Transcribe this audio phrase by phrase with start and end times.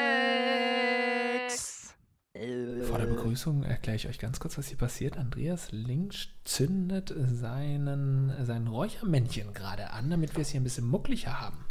[2.87, 5.19] Vor der Begrüßung erkläre ich euch ganz kurz, was hier passiert.
[5.19, 11.41] Andreas Links zündet seinen, sein Räuchermännchen gerade an, damit wir es hier ein bisschen mucklicher
[11.41, 11.65] haben.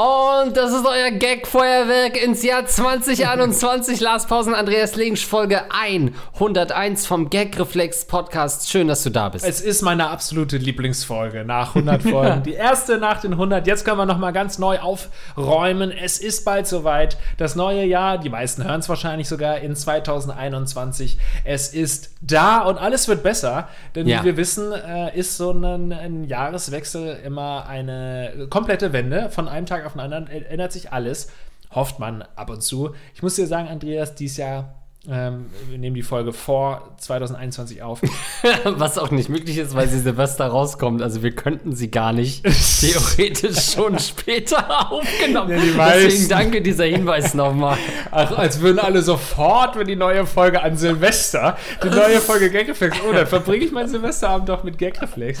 [0.00, 4.00] Und das ist euer Gag-Feuerwerk ins Jahr 2021.
[4.00, 8.70] Lars Pausen, Andreas Links, Folge 101 vom Gag-Reflex-Podcast.
[8.70, 9.44] Schön, dass du da bist.
[9.44, 12.42] Es ist meine absolute Lieblingsfolge nach 100 Folgen.
[12.44, 13.66] Die erste nach den 100.
[13.66, 15.90] Jetzt können wir noch mal ganz neu aufräumen.
[15.92, 17.18] Es ist bald soweit.
[17.36, 21.18] Das neue Jahr, die meisten hören es wahrscheinlich sogar in 2021.
[21.44, 23.68] Es ist da und alles wird besser.
[23.94, 24.20] Denn Ja.
[24.20, 29.28] wie wir wissen, äh, ist so ein, ein Jahreswechsel immer eine komplette Wende.
[29.28, 31.30] Von einem Tag auf den anderen ändert sich alles.
[31.70, 32.94] Hofft man ab und zu.
[33.14, 38.02] Ich muss dir sagen, Andreas, dieses Jahr, ähm, wir nehmen die Folge vor 2021 auf.
[38.64, 41.00] Was auch nicht möglich ist, weil sie Silvester rauskommt.
[41.00, 42.44] Also wir könnten sie gar nicht
[42.80, 45.58] theoretisch schon später aufgenommen.
[45.74, 47.78] Ja, Deswegen danke dieser Hinweis nochmal.
[48.10, 52.98] Ach, als würden alle sofort, wenn die neue Folge an Silvester, die neue Folge Gagreflex,
[53.08, 55.40] oh, dann verbringe ich meinen Silvesterabend doch mit Gagreflex.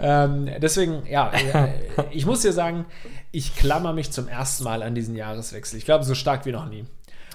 [0.00, 1.68] Ähm, deswegen, ja, äh,
[2.10, 2.86] ich muss dir sagen,
[3.32, 5.78] ich klammer mich zum ersten Mal an diesen Jahreswechsel.
[5.78, 6.86] Ich glaube, so stark wie noch nie.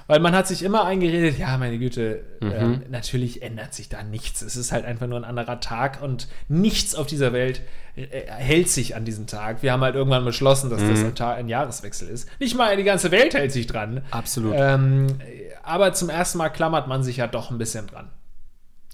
[0.10, 4.42] Weil man hat sich immer eingeredet, ja, meine Güte, ähm, natürlich ändert sich da nichts.
[4.42, 7.62] Es ist halt einfach nur ein anderer Tag und nichts auf dieser Welt
[7.96, 9.62] äh, hält sich an diesem Tag.
[9.62, 12.28] Wir haben halt irgendwann beschlossen, dass das ein, Tag, ein Jahreswechsel ist.
[12.40, 14.02] Nicht mal die ganze Welt hält sich dran.
[14.10, 14.56] Absolut.
[14.58, 15.20] Ähm,
[15.62, 18.10] aber zum ersten Mal klammert man sich ja doch ein bisschen dran.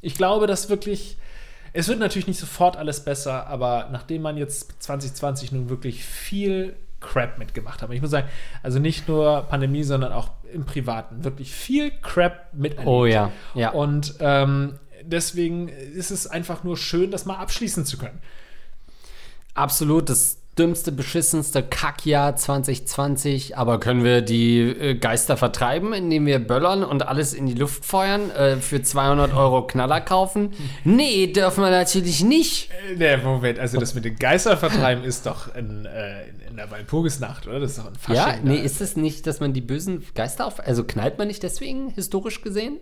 [0.01, 1.17] Ich glaube, dass wirklich.
[1.71, 6.75] Es wird natürlich nicht sofort alles besser, aber nachdem man jetzt 2020 nun wirklich viel
[6.99, 8.27] Crap mitgemacht hat, ich muss sagen,
[8.63, 12.87] also nicht nur Pandemie, sondern auch im Privaten, wirklich viel Crap miterlebt.
[12.87, 13.71] Oh ja, ja.
[13.71, 18.21] Und ähm, deswegen ist es einfach nur schön, das mal abschließen zu können.
[19.53, 23.57] Absolut das dümmste, beschissenste Kackjahr 2020.
[23.57, 27.85] Aber können wir die äh, Geister vertreiben, indem wir böllern und alles in die Luft
[27.85, 30.51] feuern, äh, für 200 Euro Knaller kaufen?
[30.83, 32.69] Nee, dürfen wir natürlich nicht.
[32.91, 36.71] Äh, Der Moment, also das mit den Geistern vertreiben ist doch in, äh, in der
[36.71, 37.59] Walpurgisnacht, oder?
[37.59, 38.15] Das ist doch ein Fasching.
[38.15, 38.63] Ja, nee, da.
[38.63, 40.65] ist es nicht, dass man die bösen Geister auf.
[40.65, 42.79] Also knallt man nicht deswegen, historisch gesehen?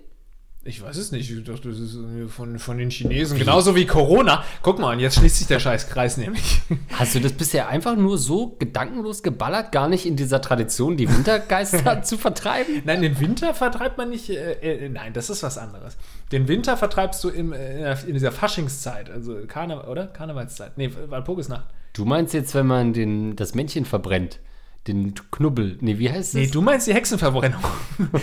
[0.66, 1.30] Ich weiß es nicht.
[1.30, 1.98] Ich dachte, das ist
[2.30, 3.38] von, von den Chinesen.
[3.38, 4.46] Genauso wie Corona.
[4.62, 6.62] Guck mal, jetzt schließt sich der Scheißkreis nämlich.
[6.94, 11.10] Hast du das bisher einfach nur so gedankenlos geballert, gar nicht in dieser Tradition, die
[11.10, 12.82] Wintergeister zu vertreiben?
[12.86, 14.30] Nein, den Winter vertreibt man nicht.
[14.30, 15.98] Äh, äh, nein, das ist was anderes.
[16.32, 20.08] Den Winter vertreibst du im, äh, in dieser Faschingszeit, also Karneval, oder?
[20.08, 20.78] Karnevalszeit.
[20.78, 21.66] Nee, Walpurgisnacht.
[21.92, 24.40] Du meinst jetzt, wenn man den, das Männchen verbrennt,
[24.88, 25.78] den Knubbel.
[25.82, 26.42] Nee, wie heißt das?
[26.42, 27.62] Nee, du meinst die Hexenverbrennung.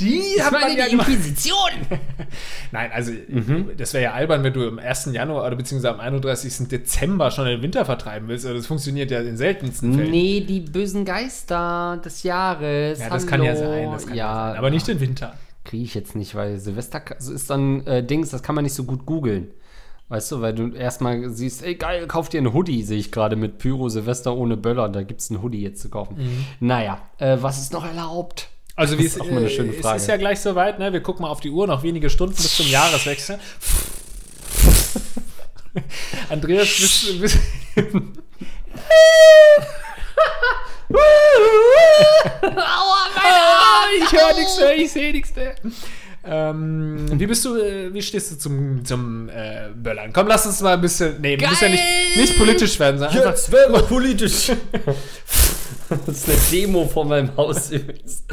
[0.00, 1.08] Die hat man ja gemacht.
[1.08, 1.56] Inquisition!
[2.72, 3.70] Nein, also Mhm.
[3.76, 5.06] das wäre ja albern, wenn du am 1.
[5.12, 6.68] Januar oder beziehungsweise am 31.
[6.68, 8.44] Dezember schon den Winter vertreiben willst.
[8.44, 10.10] Das funktioniert ja in seltensten Fällen.
[10.12, 13.00] Nee, die bösen Geister des Jahres.
[13.00, 14.58] Ja, das kann ja sein, das kann ja, ja, sein.
[14.58, 15.34] Aber nicht den Winter.
[15.64, 18.84] Kriege ich jetzt nicht, weil Silvester ist dann äh, Dings, das kann man nicht so
[18.84, 19.48] gut googeln.
[20.10, 23.36] Weißt du, weil du erstmal siehst, ey geil, kauf dir einen Hoodie, sehe ich gerade
[23.36, 26.16] mit Pyro Silvester ohne Böller, da gibt es einen Hoodie jetzt zu kaufen.
[26.16, 26.46] Mhm.
[26.66, 28.48] Naja, äh, was ist noch erlaubt?
[28.74, 29.96] Also wie Das ist auch mal eine schöne äh, Frage.
[29.96, 30.92] es ist ja gleich soweit, ne?
[30.92, 33.38] Wir gucken mal auf die Uhr, noch wenige Stunden bis zum Jahreswechsel.
[36.30, 37.38] Andreas, bist, bist,
[43.20, 45.54] Ah, ich höre nichts mehr, ich sehe nichts mehr.
[46.30, 50.12] Ähm, wie bist du, äh, wie stehst du zum, zum äh, Böllern?
[50.12, 51.84] Komm, lass uns mal ein bisschen, nee, wir müssen ja nicht,
[52.16, 54.52] nicht politisch werden, sondern einfach, werden wir politisch.
[55.88, 58.24] das ist eine Demo vor meinem Haus übrigens.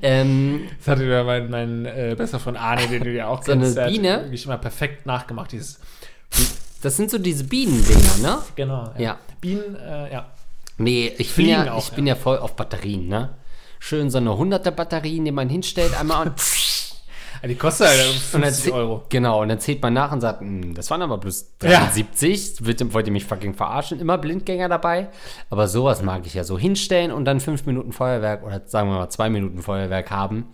[0.00, 3.52] Ähm, das hatte ja mein, mein äh, bester Freund Arne, den du ja auch So
[3.52, 4.22] eine kennst, der hat Biene?
[4.22, 5.80] wirklich immer perfekt nachgemacht, dieses
[6.82, 8.38] das sind so diese Bienendinger, ne?
[8.56, 8.92] Genau.
[8.96, 9.18] Ja.
[9.40, 10.30] Bienen, äh, ja.
[10.78, 12.14] Nee, ich bin, ja, auch, ich bin ja.
[12.14, 13.34] ja voll auf Batterien, ne?
[13.78, 16.40] Schön so eine 100er Batterie, die man hinstellt, einmal und,
[17.42, 17.98] Die kostet halt
[18.34, 19.02] und dann 50 zäh- Euro.
[19.08, 21.80] Genau, und dann zählt man nach und sagt, "Hm, das waren aber bloß Ja.
[21.86, 22.64] 73.
[22.66, 23.98] Wird, wollt ihr mich fucking verarschen?
[23.98, 25.08] Immer Blindgänger dabei.
[25.48, 28.98] Aber sowas mag ich ja so hinstellen und dann fünf Minuten Feuerwerk oder sagen wir
[28.98, 30.48] mal zwei Minuten Feuerwerk haben.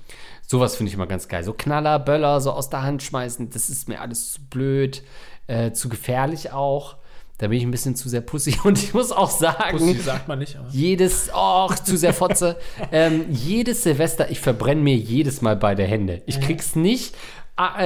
[0.46, 1.42] Sowas finde ich immer ganz geil.
[1.42, 5.02] So Knaller, Böller, so aus der Hand schmeißen, das ist mir alles zu blöd,
[5.48, 6.96] äh, zu gefährlich auch.
[7.38, 10.26] Da bin ich ein bisschen zu sehr pussy und ich muss auch sagen, Pussy sagt
[10.26, 10.68] man nicht, aber.
[10.70, 12.56] jedes, oh, zu sehr Fotze.
[12.92, 16.22] ähm, jedes Silvester, ich verbrenne mir jedes Mal beide Hände.
[16.26, 17.14] Ich krieg's nicht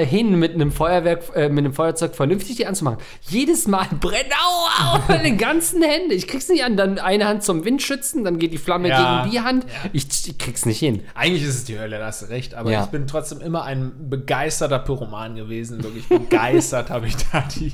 [0.05, 2.99] hin, mit einem Feuerwerk, äh, mit einem Feuerzeug vernünftig die anzumachen.
[3.29, 6.11] Jedes Mal brennt, au, au, den ganzen Händen.
[6.11, 6.77] Ich krieg's nicht an.
[6.77, 9.21] Dann eine Hand zum Windschützen, dann geht die Flamme Ja.
[9.23, 9.67] gegen die Hand.
[9.93, 11.05] Ich, ich krieg's nicht hin.
[11.15, 12.55] Eigentlich ist es die Hölle, da hast du recht.
[12.55, 12.83] Aber Ja.
[12.85, 15.83] ich bin trotzdem immer ein begeisterter Pyroman gewesen.
[15.85, 17.73] Wirklich begeistert habe ich da die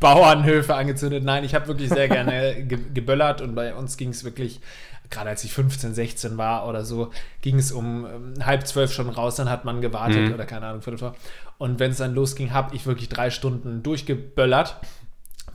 [0.00, 1.24] Bauernhöfe angezündet.
[1.24, 4.60] Nein, ich habe wirklich sehr gerne ge geböllert und bei uns ging es wirklich,
[5.10, 7.10] gerade als ich 15, 16 war oder so,
[7.42, 10.82] ging es um ähm, halb zwölf schon raus, dann hat man gewartet oder keine Ahnung,
[10.82, 11.14] Viertel vor.
[11.58, 14.76] Und wenn es dann losging, habe ich wirklich drei Stunden durchgeböllert.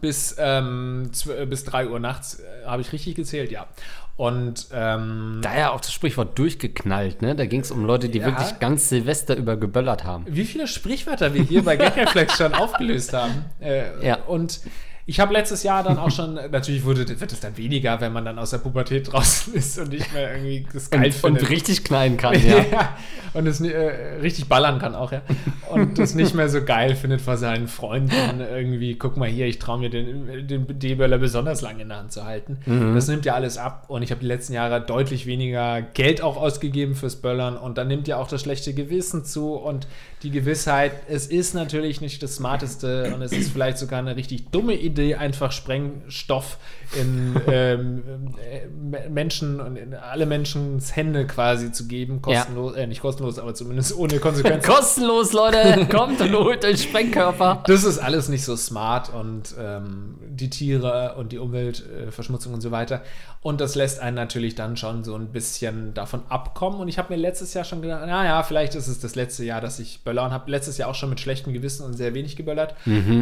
[0.01, 3.67] Bis, ähm, äh, bis 3 Uhr nachts äh, habe ich richtig gezählt, ja.
[4.15, 7.35] Und ähm, Daher auch das Sprichwort durchgeknallt, ne?
[7.35, 8.27] Da ging es um Leute, die Ja.
[8.27, 10.25] wirklich ganz Silvester über geböllert haben.
[10.29, 13.45] wie viele Sprichwörter wir hier bei Gagreflex schon aufgelöst haben.
[13.59, 14.15] Äh, Ja.
[14.23, 14.61] Und
[15.09, 18.25] ich habe letztes Jahr dann auch schon, natürlich wurde, wird es dann weniger, wenn man
[18.25, 21.41] dann aus der Pubertät draußen ist und nicht mehr irgendwie das geil Und, findet.
[21.43, 22.59] und richtig knallen kann, ja.
[22.71, 22.97] ja.
[23.33, 25.21] Und es äh, richtig ballern kann auch, ja.
[25.69, 29.59] Und es nicht mehr so geil findet vor seinen Freunden irgendwie, guck mal hier, ich
[29.59, 32.57] traue mir den, den D-Böller besonders lange in der Hand zu halten.
[32.95, 36.37] Das nimmt ja alles ab und ich habe die letzten Jahre deutlich weniger Geld auch
[36.37, 39.87] ausgegeben fürs Böllern und dann nimmt ja auch das schlechte Gewissen zu und
[40.23, 44.51] die Gewissheit, es ist natürlich nicht das Smarteste und es ist vielleicht sogar eine richtig
[44.51, 46.57] dumme Idee, einfach Sprengstoff
[46.99, 48.03] in ähm,
[48.37, 52.39] äh, Menschen und in alle Menschens Hände quasi zu geben, Ja.
[52.41, 54.69] kostenlos, äh, nicht kostenlos, aber zumindest ohne Konsequenzen.
[54.73, 55.87] Kostenlos, Leute.
[55.89, 57.63] Kommt und holt euch Sprengkörper.
[57.67, 62.61] Das ist alles nicht so smart und ähm, die Tiere und die Umweltverschmutzung äh, und
[62.61, 63.03] so weiter.
[63.41, 66.81] Und das lässt einen natürlich dann schon so ein bisschen davon abkommen.
[66.81, 69.61] Und ich habe mir letztes Jahr schon gedacht, naja, vielleicht ist es das letzte Jahr,
[69.61, 72.75] dass ich und habe letztes Jahr auch schon mit schlechtem Gewissen und sehr wenig geböllert.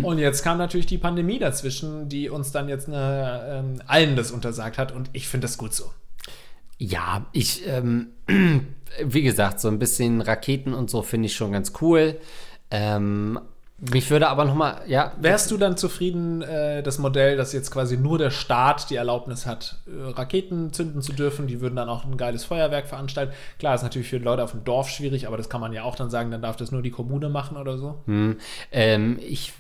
[0.04, 4.32] Und jetzt kam natürlich die Pandemie dazwischen, die uns dann jetzt eine, ähm, allen das
[4.32, 4.92] untersagt hat.
[4.92, 5.92] Und ich finde das gut so.
[6.78, 8.08] Ja, ich, ähm,
[9.04, 12.20] wie gesagt, so ein bisschen Raketen und so finde ich schon ganz cool.
[12.70, 13.40] Ähm,
[13.80, 17.70] mich würde aber noch mal, ja, Wärst du dann zufrieden, äh, das Modell, dass jetzt
[17.70, 21.46] quasi nur der Staat die Erlaubnis hat, äh, Raketen zünden zu dürfen?
[21.46, 23.34] Die würden dann auch ein geiles Feuerwerk veranstalten.
[23.60, 25.96] Klar, ist natürlich für Leute auf dem Dorf schwierig, aber das kann man ja auch
[25.96, 28.02] dann sagen, dann darf das nur die Kommune machen oder so.
[28.72, 29.54] Ähm, ich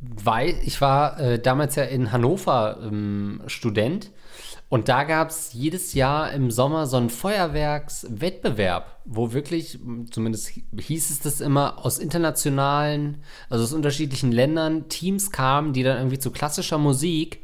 [0.00, 4.10] weiß, ich war äh, damals ja in Hannover ähm, Student
[4.70, 9.78] und da gab es jedes Jahr im Sommer so einen Feuerwerkswettbewerb, wo wirklich,
[10.10, 13.18] zumindest hi- hieß es das immer, aus internationalen,
[13.48, 17.40] also aus unterschiedlichen Ländern Teams kamen, die dann irgendwie zu klassischer Musik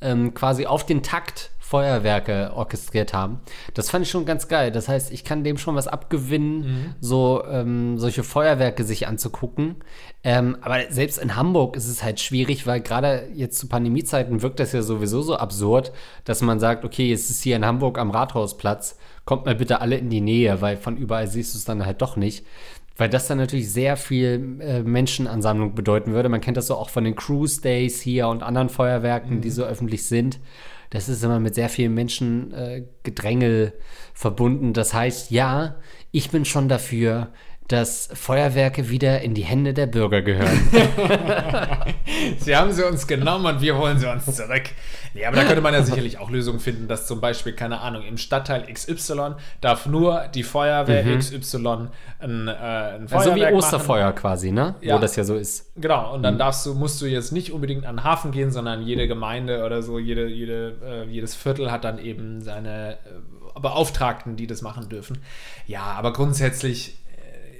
[0.00, 3.40] ähm, quasi auf den Takt Feuerwerke orchestriert haben.
[3.74, 4.70] Das fand ich schon ganz geil.
[4.70, 9.74] Das heißt, ich kann dem schon was abgewinnen, so ähm, solche Feuerwerke sich anzugucken.
[10.22, 14.60] Ähm, aber selbst in Hamburg ist es halt schwierig, weil gerade jetzt zu Pandemiezeiten wirkt
[14.60, 15.90] das ja sowieso so absurd,
[16.24, 19.96] dass man sagt, okay, es ist hier in Hamburg am Rathausplatz, kommt mal bitte alle
[19.96, 22.46] in die Nähe, weil von überall siehst du es dann halt doch nicht.
[22.96, 26.28] Weil das dann natürlich sehr viel äh, Menschenansammlung bedeuten würde.
[26.28, 29.64] Man kennt das so auch von den Cruise Days hier und anderen Feuerwerken, die so
[29.64, 30.40] öffentlich sind.
[30.90, 33.82] Das ist immer mit sehr viel Menschengedrängel äh,
[34.14, 34.72] verbunden.
[34.72, 35.76] Das heißt, ja,
[36.10, 37.32] ich bin schon dafür,
[37.68, 40.68] dass Feuerwerke wieder in die Hände der Bürger gehören.
[42.38, 44.62] Sie haben sie uns genommen und wir holen sie uns zurück.
[45.14, 48.02] Nee, aber da könnte man ja sicherlich auch Lösungen finden, dass zum Beispiel, keine Ahnung,
[48.02, 53.54] im Stadtteil XY darf nur die Feuerwehr XY ein, äh, ein Feuerwerk also wie machen.
[53.54, 54.74] Osterfeuer quasi, ne?
[54.80, 54.96] Ja.
[54.96, 55.72] Wo das ja so ist.
[55.76, 58.82] Genau, und dann darfst du, musst du jetzt nicht unbedingt an den Hafen gehen, sondern
[58.82, 64.36] jede Gemeinde oder so, jede, jede, äh, jedes Viertel hat dann eben seine äh, Beauftragten,
[64.36, 65.18] die das machen dürfen.
[65.66, 66.98] Ja, aber grundsätzlich,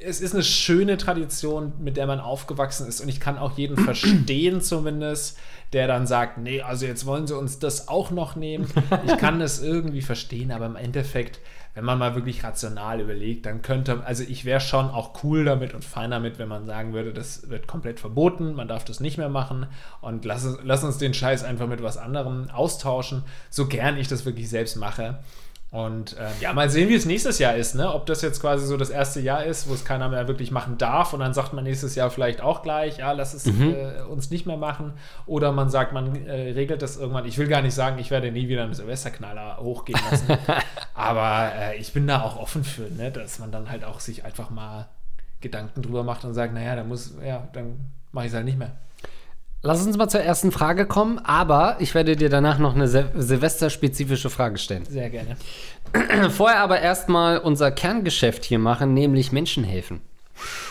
[0.07, 3.77] es ist eine schöne Tradition, mit der man aufgewachsen ist und ich kann auch jeden
[3.85, 5.37] verstehen zumindest,
[5.73, 8.69] der dann sagt, nee, also jetzt wollen sie uns das auch noch nehmen.
[9.05, 11.41] Ich kann das irgendwie verstehen, aber im Endeffekt,
[11.75, 15.75] wenn man mal wirklich rational überlegt, dann könnte, also ich wäre schon auch cool damit
[15.75, 19.19] und fein damit, wenn man sagen würde, das wird komplett verboten, man darf das nicht
[19.19, 19.67] mehr machen
[20.01, 24.25] und lass, lass uns den Scheiß einfach mit was anderem austauschen, so gern ich das
[24.25, 25.19] wirklich selbst mache.
[25.77, 27.93] Und ähm, ja, mal sehen, wie es nächstes Jahr ist, ne?
[27.93, 30.79] Ob das jetzt quasi so das erste Jahr ist, wo es keiner mehr wirklich machen
[30.79, 34.31] darf und dann sagt man nächstes Jahr vielleicht auch gleich, ja, lass es äh, uns
[34.31, 34.95] nicht mehr machen.
[35.27, 37.27] Oder man sagt, man äh, regelt das irgendwann.
[37.27, 40.39] Ich will gar nicht sagen, ich werde nie wieder einen Silvesterknaller hochgehen lassen.
[40.95, 43.13] Aber äh, ich bin da auch offen für, ne?
[43.13, 44.89] Dass man dann halt auch sich einfach mal
[45.43, 48.57] Gedanken drüber macht und sagt, naja, dann muss, ja, dann mache ich es halt nicht
[48.57, 48.73] mehr.
[49.67, 53.11] Lass uns mal zur ersten Frage kommen, aber ich werde dir danach noch eine Sil
[53.17, 54.85] Silvester-spezifische Frage stellen.
[54.85, 55.37] Sehr gerne.
[56.31, 60.03] Vorher aber erstmal unser Kerngeschäft hier machen, nämlich Menschen helfen.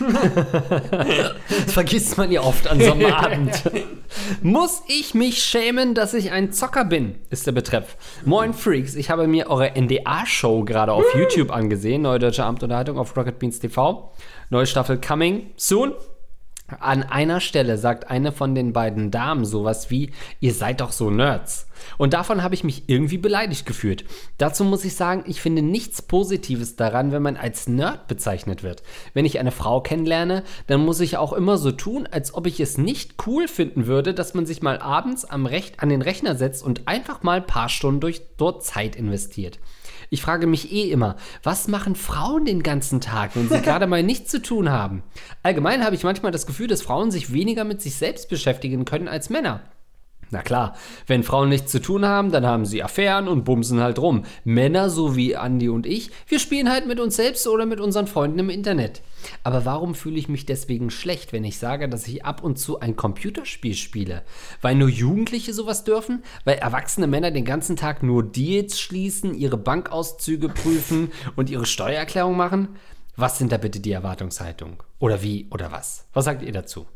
[0.00, 3.64] das vergisst man ja oft an so einem Abend.
[4.42, 7.16] Muss ich mich schämen, dass ich ein Zocker bin?
[7.28, 7.98] Ist der Betreff.
[8.24, 12.00] Moin Freaks, ich habe mir eure NDA-Show gerade auf YouTube angesehen.
[12.00, 14.10] Neue Deutsche Amtunterhaltung auf Rocket Beans TV.
[14.48, 15.92] Neue Staffel coming soon.
[16.68, 21.10] An einer Stelle sagt eine von den beiden Damen sowas wie, ihr seid doch so
[21.10, 21.68] Nerds.
[21.96, 24.04] Und davon habe ich mich irgendwie beleidigt gefühlt.
[24.38, 28.82] Dazu muss ich sagen, ich finde nichts Positives daran, wenn man als Nerd bezeichnet wird.
[29.14, 32.58] Wenn ich eine Frau kennenlerne, dann muss ich auch immer so tun, als ob ich
[32.58, 36.34] es nicht cool finden würde, dass man sich mal abends am Recht an den Rechner
[36.34, 39.60] setzt und einfach mal ein paar Stunden durch dort Zeit investiert.
[40.10, 44.02] Ich frage mich eh immer, was machen Frauen den ganzen Tag, wenn sie gerade mal
[44.02, 45.02] nichts zu tun haben?
[45.42, 49.08] Allgemein habe ich manchmal das Gefühl, dass Frauen sich weniger mit sich selbst beschäftigen können
[49.08, 49.62] als Männer.
[50.30, 50.74] Na klar,
[51.06, 54.24] wenn Frauen nichts zu tun haben, dann haben sie Affären und bumsen halt rum.
[54.44, 58.08] Männer, so wie Andi und ich, wir spielen halt mit uns selbst oder mit unseren
[58.08, 59.02] Freunden im Internet.
[59.44, 62.80] Aber warum fühle ich mich deswegen schlecht, wenn ich sage, dass ich ab und zu
[62.80, 64.22] ein Computerspiel spiele?
[64.62, 66.24] Weil nur Jugendliche sowas dürfen?
[66.44, 72.36] Weil erwachsene Männer den ganzen Tag nur Deals schließen, ihre Bankauszüge prüfen und ihre Steuererklärung
[72.36, 72.76] machen?
[73.16, 74.82] Was sind da bitte die Erwartungshaltung?
[74.98, 76.06] Oder wie oder was?
[76.12, 76.86] Was sagt ihr dazu?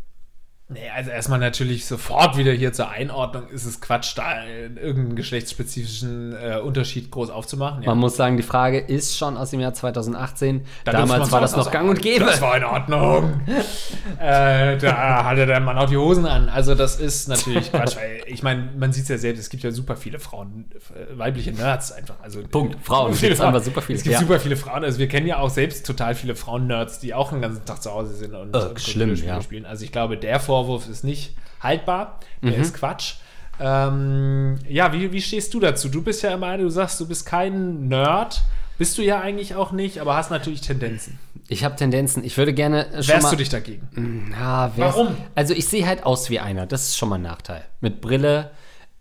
[0.73, 6.33] Nee, also erstmal natürlich sofort wieder hier zur Einordnung ist es Quatsch, da irgendeinen geschlechtsspezifischen
[6.33, 7.83] äh, Unterschied groß aufzumachen.
[7.83, 7.89] Ja.
[7.89, 10.65] Man muss sagen, die Frage ist schon aus dem Jahr 2018.
[10.85, 12.25] Da Damals war das noch gang und gäbe.
[12.25, 13.41] Das war in Ordnung.
[14.21, 16.49] äh, da hatte der Mann auch die Hosen an.
[16.49, 19.65] Also das ist natürlich Quatsch, weil ich meine, man sieht es ja selbst, es gibt
[19.65, 22.15] ja super viele Frauen, äh, weibliche Nerds einfach.
[22.23, 23.11] Also, Punkt, Frauen.
[23.11, 23.99] Es gibt einfach super viele.
[23.99, 24.21] Es gibt ja.
[24.21, 24.85] super viele Frauen.
[24.85, 27.91] Also wir kennen ja auch selbst total viele Frauen-Nerds, die auch den ganzen Tag zu
[27.91, 29.43] Hause sind und, oh, und schlimm, ja.
[29.43, 29.67] spielen.
[29.67, 32.63] Also ich glaube, der Vor Vorwurf ist nicht haltbar, der mhm.
[32.63, 33.15] ist Quatsch.
[33.59, 35.89] Ähm, ja, wie, wie stehst du dazu?
[35.89, 38.43] Du bist ja immer, du sagst, du bist kein Nerd.
[38.77, 41.19] Bist du ja eigentlich auch nicht, aber hast natürlich Tendenzen.
[41.49, 42.25] Ich habe Tendenzen.
[42.25, 42.87] Ich würde gerne.
[43.03, 43.89] Schon Wärst du dich dagegen?
[43.93, 45.17] Mm, ja, Warum?
[45.35, 46.67] Also, ich sehe halt aus wie einer.
[46.67, 47.65] Das ist schon mal ein Nachteil.
[47.81, 48.51] Mit Brille,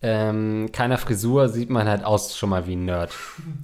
[0.01, 3.11] ähm, keiner Frisur sieht man halt aus schon mal wie ein Nerd.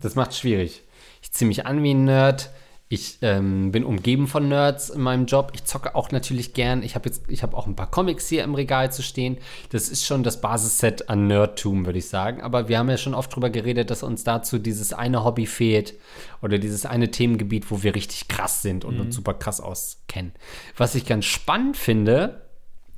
[0.01, 0.83] Das macht schwierig.
[1.21, 2.49] Ich ziehe mich an wie ein Nerd.
[2.87, 5.53] Ich ähm, bin umgeben von Nerds in meinem Job.
[5.55, 6.83] Ich zocke auch natürlich gern.
[6.83, 9.37] Ich habe jetzt, ich habe auch ein paar Comics hier im Regal zu stehen.
[9.71, 12.41] Das ist schon das Basisset an Nerdtum, würde ich sagen.
[12.41, 15.95] Aber wir haben ja schon oft drüber geredet, dass uns dazu dieses eine Hobby fehlt
[16.43, 19.01] oder dieses eine Themengebiet, wo wir richtig krass sind und mhm.
[19.01, 20.33] uns super krass auskennen.
[20.77, 22.45] Was ich ganz spannend finde,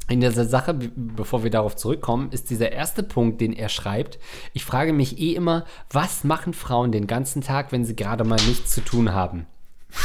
[0.10, 4.20] in dieser Sache, bevor wir darauf zurückkommen, ist dieser erste Punkt, den er schreibt.
[4.53, 8.39] Ich frage mich eh immer, was machen Frauen den ganzen Tag, wenn sie gerade mal
[8.48, 9.48] nichts zu tun haben?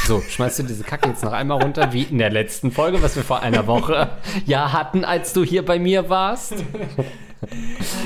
[0.07, 3.17] So, schmeißt du diese Kacke jetzt noch einmal runter, wie in der letzten Folge, was
[3.17, 4.11] wir vor einer Woche
[4.47, 6.55] ja hatten, als du hier bei mir warst.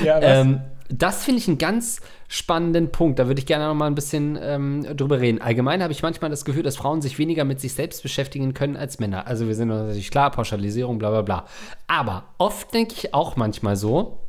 [0.03, 3.19] Ja, ähm, das finde ich einen ganz spannenden Punkt.
[3.19, 5.41] Da würde ich gerne noch mal ein bisschen ähm, drüber reden.
[5.41, 8.77] Allgemein habe ich manchmal das Gefühl, dass Frauen sich weniger mit sich selbst beschäftigen können
[8.77, 9.27] als Männer.
[9.27, 11.45] Also wir sind natürlich klar, Pauschalisierung, bla bla bla.
[11.87, 14.19] Aber oft denke ich auch manchmal so,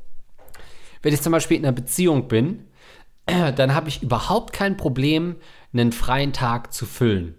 [1.03, 2.65] wenn ich zum Beispiel in einer Beziehung bin,
[3.27, 5.37] dann habe ich überhaupt kein Problem,
[5.73, 7.35] einen freien Tag zu füllen.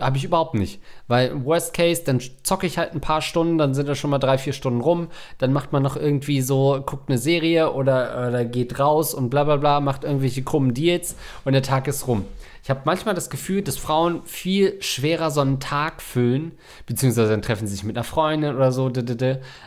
[0.00, 0.80] Habe ich überhaupt nicht.
[1.06, 4.18] Weil Worst Case, dann zocke ich halt ein paar Stunden, dann sind da schon mal
[4.18, 5.08] drei, vier Stunden rum.
[5.38, 9.44] Dann macht man noch irgendwie so, guckt eine Serie oder, oder geht raus und bla
[9.44, 12.24] bla bla, macht irgendwelche krummen Deals und der Tag ist rum.
[12.64, 16.52] Ich habe manchmal das Gefühl, dass Frauen viel schwerer so einen Tag füllen,
[16.86, 18.90] beziehungsweise dann treffen sie sich mit einer Freundin oder so.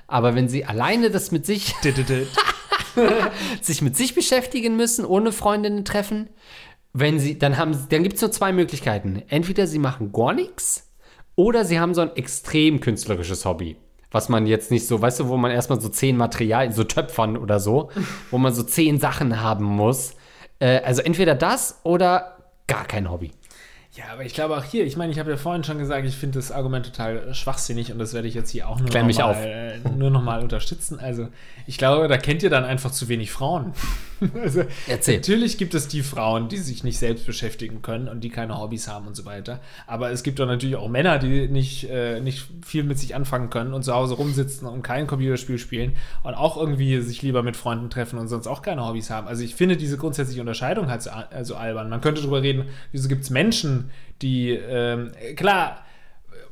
[0.07, 1.75] Aber wenn sie alleine das mit sich,
[3.61, 6.29] sich mit sich beschäftigen müssen, ohne Freundinnen treffen,
[6.97, 9.21] wenn sie, dann haben, dann gibt es nur zwei Möglichkeiten.
[9.27, 10.89] Entweder sie machen gar nichts
[11.35, 13.75] oder sie haben so ein extrem künstlerisches Hobby.
[14.11, 17.35] Was man jetzt nicht so, weißt du, wo man erstmal so zehn Materialien, so Töpfern
[17.35, 17.89] oder so,
[18.31, 20.13] wo man so zehn Sachen haben muss.
[20.59, 23.31] Äh, also entweder das oder gar kein Hobby.
[23.95, 26.17] Ja, aber ich glaube auch hier, ich meine, ich habe ja vorhin schon gesagt, ich
[26.17, 29.15] finde das Argument total schwachsinnig und das werde ich jetzt hier auch nur Klär noch,
[29.17, 30.99] mal, äh, nur unterstützen.
[30.99, 31.29] Also
[31.65, 33.71] ich glaube, da kennt ihr dann einfach zu wenig Frauen.
[34.43, 35.15] also, Erzähl.
[35.15, 38.89] Natürlich gibt es die Frauen, die sich nicht selbst beschäftigen können und die keine Hobbys
[38.89, 39.61] haben und so weiter.
[39.87, 43.49] Aber es gibt doch natürlich auch Männer, die nicht, äh, nicht viel mit sich anfangen
[43.49, 47.55] können und zu Hause rumsitzen und kein Computerspiel spielen und auch irgendwie sich lieber mit
[47.55, 49.27] Freunden treffen und sonst auch keine Hobbys haben.
[49.27, 51.89] Also ich finde diese grundsätzliche Unterscheidung halt so also albern.
[51.89, 53.84] Man könnte darüber reden, wieso gibt es Menschen,
[54.21, 55.85] die, ähm, klar,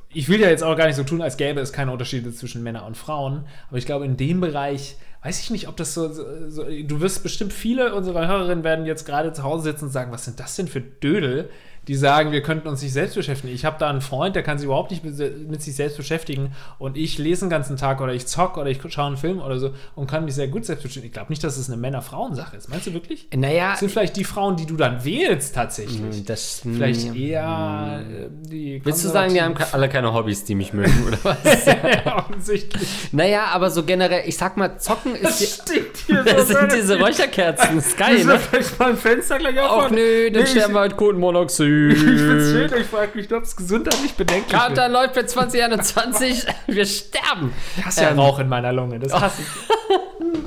[0.09, 2.63] ich will ja jetzt auch gar nicht so tun, als gäbe es keine Unterschiede zwischen
[2.63, 6.11] Männern und Frauen, aber ich glaube, in dem Bereich weiß ich nicht, ob das so,
[6.49, 10.11] so, du wirst bestimmt viele unserer Hörerinnen werden jetzt gerade zu Hause sitzen und sagen,
[10.11, 11.49] was sind das denn für Dödel,
[11.87, 13.53] die sagen, wir könnten uns nicht selbst beschäftigen.
[13.53, 15.17] Ich habe da einen Freund, der kann sich überhaupt nicht mit,
[15.49, 18.79] mit, sich selbst beschäftigen und ich lese den ganzen Tag oder ich zock oder ich
[18.89, 21.07] schaue einen Film oder so und kann mich sehr gut selbst beschäftigen.
[21.07, 22.69] Ich glaube nicht, dass es eine Männer-Frauen-Sache ist.
[22.69, 23.27] Meinst du wirklich?
[23.35, 23.71] Naja.
[23.71, 26.23] Das sind vielleicht die Frauen, die du dann wählst tatsächlich.
[26.25, 27.15] Das, vielleicht hm.
[27.15, 31.17] eher äh, die Willst du sagen, wir haben alle keine Hobbys, die mich mögen, oder
[31.23, 31.37] was?
[32.05, 32.87] offensichtlich.
[33.11, 35.39] naja, aber so generell, ich sag mal, zocken ist.
[35.39, 38.39] die- stinkt hier das sind diese Räucherkerzen, das ist geil, ne?
[38.39, 39.95] vielleicht mal ein Fenster gleich Ach aufmachen?
[39.95, 41.72] nö, dann Nee, sterben wir halt Kohlenmonoxid.
[41.91, 44.77] Ich find's schön, ich frage mich, ob es gesundheitlich bedenklich ist.
[44.91, 47.53] läuft für 2021, wir sterben.
[47.77, 49.47] Ich hasse ja Ähm, Rauch in meiner Lunge, das hasse ich.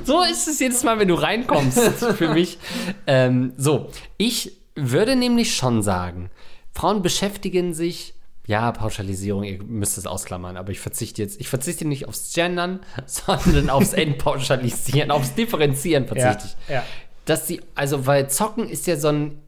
[0.03, 1.79] So ist es jedes Mal, wenn du reinkommst,
[2.15, 2.57] für mich.
[3.05, 6.29] Ähm, so, ich würde nämlich schon sagen,
[6.73, 8.13] Frauen beschäftigen sich,
[8.45, 12.79] ja, Pauschalisierung, ihr müsst es ausklammern, aber ich verzichte jetzt, ich verzichte nicht aufs Gendern,
[13.05, 16.73] sondern aufs Entpauschalisieren, aufs Differenzieren verzichte ich.
[16.73, 16.83] ja.
[17.25, 19.41] Dass sie, also, weil Zocken ist ja so ein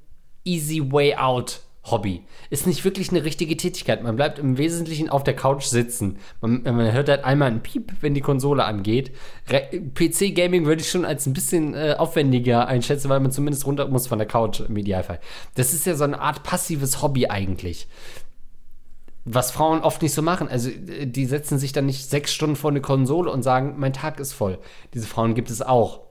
[0.43, 1.61] easy way out.
[1.85, 2.23] Hobby.
[2.49, 4.03] Ist nicht wirklich eine richtige Tätigkeit.
[4.03, 6.17] Man bleibt im Wesentlichen auf der Couch sitzen.
[6.41, 9.11] Man, man hört halt einmal einen Piep, wenn die Konsole angeht.
[9.47, 14.07] PC-Gaming würde ich schon als ein bisschen äh, aufwendiger einschätzen, weil man zumindest runter muss
[14.07, 15.19] von der Couch im Idealfall.
[15.55, 17.87] Das ist ja so eine Art passives Hobby eigentlich.
[19.25, 20.47] Was Frauen oft nicht so machen.
[20.47, 23.93] Also, äh, die setzen sich dann nicht sechs Stunden vor eine Konsole und sagen, mein
[23.93, 24.59] Tag ist voll.
[24.93, 26.08] Diese Frauen gibt es auch.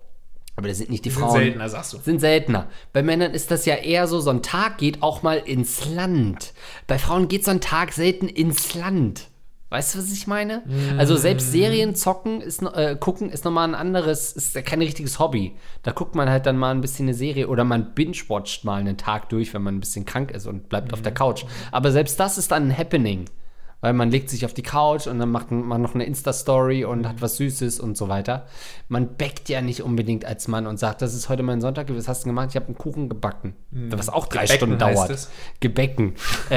[0.58, 1.38] Aber das sind nicht die, Sind Frauen.
[1.38, 1.98] seltener, sagst du.
[1.98, 2.66] Sind seltener.
[2.92, 6.52] Bei Männern ist das ja eher so, so ein Tag geht auch mal ins Land.
[6.88, 9.28] Bei Frauen geht so ein Tag selten ins Land.
[9.70, 10.64] Weißt du, was ich meine?
[10.96, 15.20] Also selbst Serien zocken ist, äh, gucken ist nochmal ein anderes, ist ja kein richtiges
[15.20, 15.54] Hobby.
[15.84, 18.96] Da guckt man halt dann mal ein bisschen eine Serie oder man binge-watcht mal einen
[18.96, 21.44] Tag durch, wenn man ein bisschen krank ist und bleibt auf der Couch.
[21.70, 23.26] Aber selbst das ist dann ein Happening.
[23.80, 27.06] Weil man legt sich auf die Couch und dann macht man noch eine Insta-Story und
[27.08, 28.46] hat was Süßes und so weiter.
[28.88, 32.08] Man backt ja nicht unbedingt als Mann und sagt, das ist heute mein Sonntag, was
[32.08, 32.48] hast du gemacht?
[32.50, 33.54] Ich habe einen Kuchen gebacken.
[33.70, 35.10] Was auch drei Gebecken Stunden dauert.
[35.10, 35.30] es.
[35.60, 36.14] Gebecken.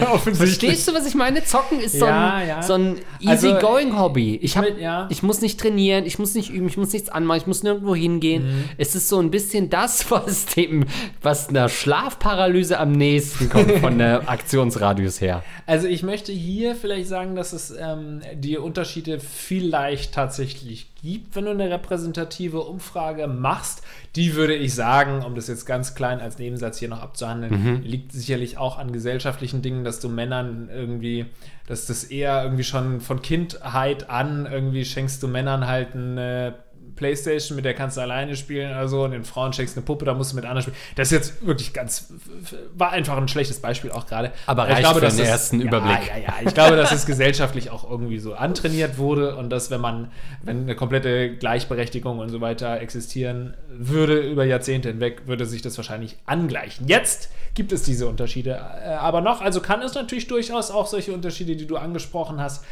[0.00, 0.36] Offensichtlich.
[0.38, 1.44] Verstehst du, was ich meine?
[1.44, 2.62] Zocken ist so Ja, ein, ja.
[2.62, 2.96] so ein
[3.26, 4.36] Also, easy-going-Hobby.
[4.36, 5.06] Ich, hab- ja.
[5.10, 7.94] ich muss nicht trainieren, ich muss nicht üben, ich muss nichts anmachen, ich muss nirgendwo
[7.94, 8.44] hingehen.
[8.46, 8.64] Mhm.
[8.78, 10.86] Es ist so ein bisschen das, was dem,
[11.20, 15.42] was einer Schlafparalyse am nächsten kommt von der Aktionsradius her.
[15.64, 21.46] Also ich möchte hier vielleicht sagen, dass es ähm, die Unterschiede vielleicht tatsächlich gibt, wenn
[21.46, 23.82] du eine repräsentative Umfrage machst.
[24.16, 28.12] Die würde ich sagen, um das jetzt ganz klein als Nebensatz hier noch abzuhandeln, liegt
[28.12, 31.26] sicherlich auch an gesellschaftlichen Dingen, dass du Männern irgendwie,
[31.66, 36.54] dass das eher irgendwie schon von Kindheit an irgendwie schenkst du Männern halt eine
[36.96, 40.04] Playstation, mit der kannst du alleine spielen oder so und den Frauen schenkst eine Puppe,
[40.04, 40.76] da musst du mit anderen spielen.
[40.96, 42.12] Das ist jetzt wirklich ganz,
[42.76, 44.32] war einfach ein schlechtes Beispiel auch gerade.
[44.46, 46.08] Aber ich reicht glaube, für den das- ersten ja, Überblick.
[46.08, 49.80] Ja, ja, ich glaube, dass es gesellschaftlich auch irgendwie so antrainiert wurde und dass, wenn
[49.80, 50.10] man,
[50.42, 55.78] wenn eine komplette Gleichberechtigung und so weiter existieren würde über Jahrzehnte hinweg, würde sich das
[55.78, 56.86] wahrscheinlich angleichen.
[56.86, 61.12] Jetzt gibt es diese Unterschiede äh, aber noch, also kann es natürlich durchaus auch solche
[61.12, 62.64] Unterschiede, die du angesprochen hast,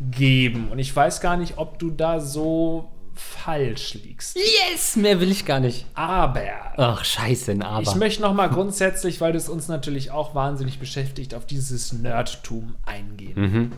[0.00, 0.68] geben.
[0.70, 4.36] Und ich weiß gar nicht, ob du da so falsch liegst.
[4.36, 4.96] Yes!
[4.96, 5.86] Mehr will ich gar nicht.
[5.94, 6.40] Aber
[6.76, 7.82] Ach, scheiße, ein Aber.
[7.82, 12.76] ich möchte noch mal grundsätzlich, weil das uns natürlich auch wahnsinnig beschäftigt, auf dieses Nerdtum
[12.84, 13.72] eingehen.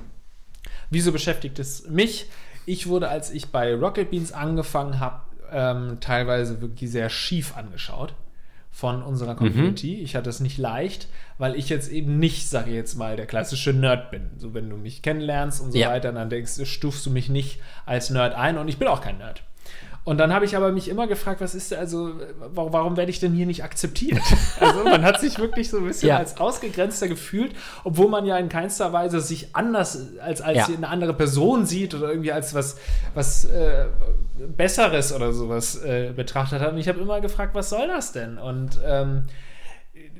[0.90, 2.26] Wieso beschäftigt es mich?
[2.66, 5.20] Ich wurde, als ich bei Rocket Beans angefangen habe,
[5.50, 8.14] ähm, teilweise wirklich sehr schief angeschaut
[8.78, 9.96] von unserer Community.
[10.02, 13.26] Ich hatte es nicht leicht, weil ich jetzt eben nicht, sage ich jetzt mal, der
[13.26, 14.30] klassische Nerd bin.
[14.36, 15.88] So, wenn du mich kennenlernst und so Ja.
[15.90, 19.00] weiter, dann denkst du, stufst du mich nicht als Nerd ein und ich bin auch
[19.00, 19.42] kein Nerd.
[20.08, 22.12] Und dann habe ich aber mich immer gefragt, was ist also,
[22.54, 24.22] warum, warum werde ich denn hier nicht akzeptiert?
[24.58, 26.16] Also man hat sich wirklich so ein bisschen Ja.
[26.16, 30.64] als ausgegrenzter gefühlt, obwohl man ja in keinster Weise sich anders als, als Ja.
[30.74, 32.78] eine andere Person sieht oder irgendwie als was,
[33.12, 33.84] was äh,
[34.56, 36.72] Besseres oder sowas äh, betrachtet hat.
[36.72, 38.38] Und ich habe immer gefragt, was soll das denn?
[38.38, 39.24] Und ähm,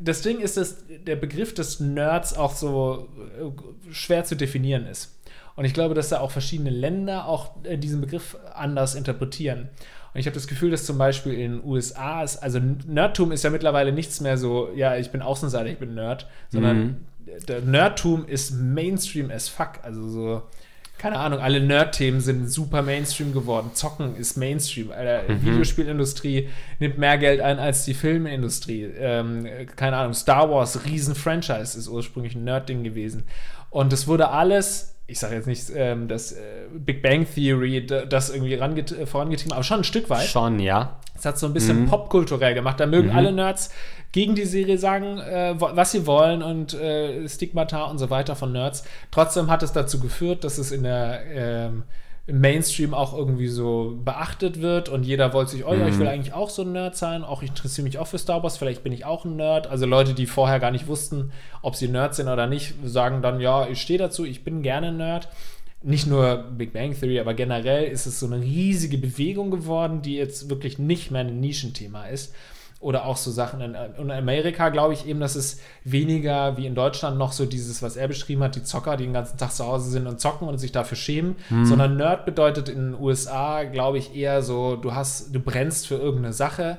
[0.01, 3.09] das Ding ist, dass der Begriff des Nerds auch so
[3.41, 5.18] äh, schwer zu definieren ist.
[5.59, 9.69] Und ich glaube, dass da auch verschiedene Länder auch äh, diesen Begriff anders interpretieren.
[10.15, 13.43] Und ich habe das Gefühl, dass zum Beispiel in den USA ist, also Nerdtum ist
[13.43, 17.07] ja mittlerweile nichts mehr so, ja, ich bin Außenseiter, ich bin Nerd, sondern
[17.49, 19.81] der Nerdtum ist Mainstream as fuck.
[19.83, 20.43] Also so,
[20.97, 23.71] keine Ahnung, alle Nerd-Themen sind super Mainstream geworden.
[23.75, 24.93] Zocken ist Mainstream.
[24.93, 28.85] Alter, Videospielindustrie nimmt mehr Geld ein als die Filmindustrie.
[28.97, 29.45] Ähm,
[29.75, 33.25] keine Ahnung, Star Wars, Riesen-Franchise, ist ursprünglich ein Nerd-Ding gewesen.
[33.71, 38.29] Und es wurde alles, ich sage jetzt nicht, ähm, das äh, Big Bang Theory, das
[38.29, 40.29] irgendwie ranget äh, vorangetrieben, aber schon ein Stück weit.
[40.29, 41.01] Schon, ja.
[41.17, 42.79] Es hat so ein bisschen popkulturell gemacht.
[42.79, 43.71] Da mögen alle Nerds
[44.13, 48.53] gegen die Serie sagen, äh, was sie wollen und äh, Stigmata und so weiter von
[48.53, 48.85] Nerds.
[49.11, 51.85] Trotzdem hat es dazu geführt, dass es in der ähm,
[52.29, 55.89] im Mainstream auch irgendwie so beachtet wird und jeder wollte sich, oh ja, Mhm.
[55.89, 58.43] ich will eigentlich auch so ein Nerd sein, auch ich interessiere mich auch für Star
[58.43, 59.67] Wars, vielleicht bin ich auch ein Nerd.
[59.67, 63.41] Also Leute, die vorher gar nicht wussten, ob sie Nerds sind oder nicht, sagen dann,
[63.41, 65.29] ja, ich stehe dazu, ich bin gerne Nerd.
[65.83, 70.17] Nicht nur Big Bang Theory, aber generell ist es so eine riesige Bewegung geworden, die
[70.17, 72.35] jetzt wirklich nicht mehr ein Nischenthema ist.
[72.81, 76.77] Oder auch so Sachen in, in Amerika, glaube ich eben, dass es weniger wie in
[76.77, 79.67] Deutschland noch so dieses, was er beschrieben hat, die Zocker, die den ganzen Tag zu
[79.67, 83.99] Hause sind und zocken und sich dafür schämen, sondern Nerd bedeutet in den USA, glaube
[83.99, 86.79] ich, eher so, du hast, du brennst für irgendeine Sache.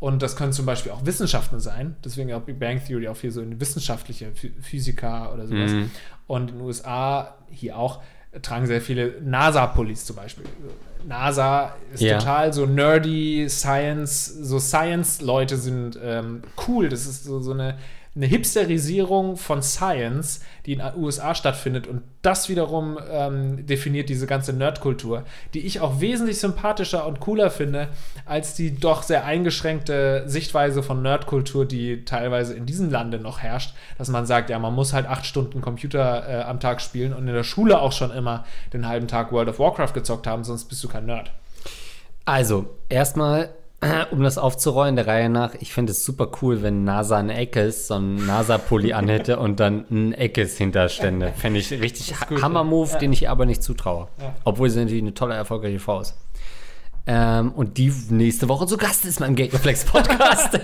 [0.00, 3.32] Und das können zum Beispiel auch Wissenschaften sein, deswegen auch Big Bang Theory auch viel
[3.32, 5.72] so in wissenschaftliche Phy- Physiker oder sowas.
[6.28, 8.00] Und in den USA hier auch
[8.42, 10.44] tragen sehr viele NASA-Pullis zum Beispiel.
[11.06, 12.18] NASA ist Ja.
[12.18, 16.88] total so nerdy, Science, so Science-Leute sind ähm, cool.
[16.88, 17.78] Das ist so, so eine,
[18.18, 21.86] eine Hipsterisierung von Science, die in den USA stattfindet.
[21.86, 25.22] Und das wiederum ähm, definiert diese ganze Nerdkultur,
[25.54, 27.88] die ich auch wesentlich sympathischer und cooler finde,
[28.26, 33.74] als die doch sehr eingeschränkte Sichtweise von Nerdkultur, die teilweise in diesem Lande noch herrscht,
[33.98, 37.28] dass man sagt, ja, man muss halt acht Stunden Computer äh, am Tag spielen und
[37.28, 40.64] in der Schule auch schon immer den halben Tag World of Warcraft gezockt haben, sonst
[40.64, 41.30] bist du kein Nerd.
[42.24, 43.50] Also, erstmal,
[44.10, 47.86] um das aufzurollen, der Reihe nach, ich finde es super cool, wenn NASA ein Eckes,
[47.86, 51.32] so ein NASA-Pulli anhätte und dann ein Eckes hinterstände.
[51.36, 52.98] Fände ich richtig Hammer-Move, ja.
[52.98, 54.08] den ich aber nicht zutraue.
[54.20, 54.34] Ja.
[54.44, 56.16] Obwohl sie natürlich eine tolle, erfolgreiche Frau ist.
[57.06, 60.58] Ähm, und die nächste Woche zu Gast ist beim Gate Reflex Podcast.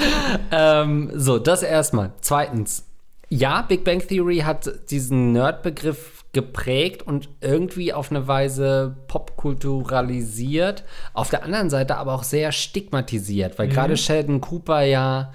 [0.52, 2.12] ähm, so, das erstmal.
[2.20, 2.84] Zweitens,
[3.30, 10.84] ja, Big Bang Theory hat diesen Nerd-Begriff geprägt und irgendwie auf eine Weise popkulturalisiert.
[11.14, 15.32] Auf der anderen Seite aber auch sehr stigmatisiert, weil gerade Sheldon Cooper ja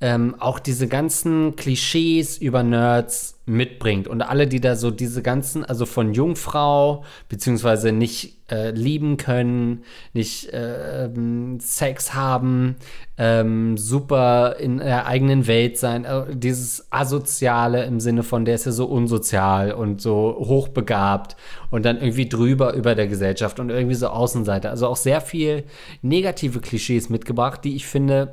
[0.00, 5.64] ähm, auch diese ganzen Klischees über Nerds mitbringt und alle, die da so diese ganzen,
[5.64, 11.10] also von Jungfrau, beziehungsweise nicht äh, lieben können, nicht äh,
[11.58, 12.76] Sex haben,
[13.16, 18.66] ähm, super in der eigenen Welt sein, äh, dieses Asoziale im Sinne von, der ist
[18.66, 21.36] ja so unsozial und so hochbegabt
[21.70, 24.70] und dann irgendwie drüber über der Gesellschaft und irgendwie so Außenseiter.
[24.70, 25.64] Also auch sehr viel
[26.02, 28.32] negative Klischees mitgebracht, die ich finde,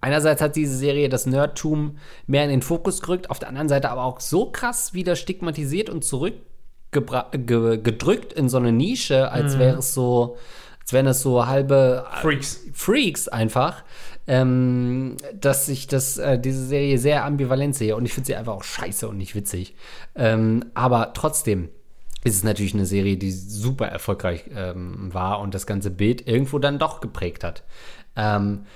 [0.00, 3.90] Einerseits hat diese Serie das Nerdtum mehr in den Fokus gerückt, auf der anderen Seite
[3.90, 9.94] aber auch so krass wieder stigmatisiert und zurückgedrückt in so eine Nische, als wäre es
[9.94, 10.36] so,
[10.80, 12.60] als wären es so halbe Freaks.
[12.74, 13.84] Freaks einfach,
[14.26, 18.54] ähm, dass ich das, äh, diese Serie sehr ambivalent sehe und ich finde sie einfach
[18.54, 19.74] auch scheiße und nicht witzig.
[20.14, 21.70] Ähm, aber trotzdem
[22.22, 26.58] ist es natürlich eine Serie, die super erfolgreich ähm, war und das ganze Bild irgendwo
[26.58, 27.62] dann doch geprägt hat.
[28.14, 28.66] Ähm,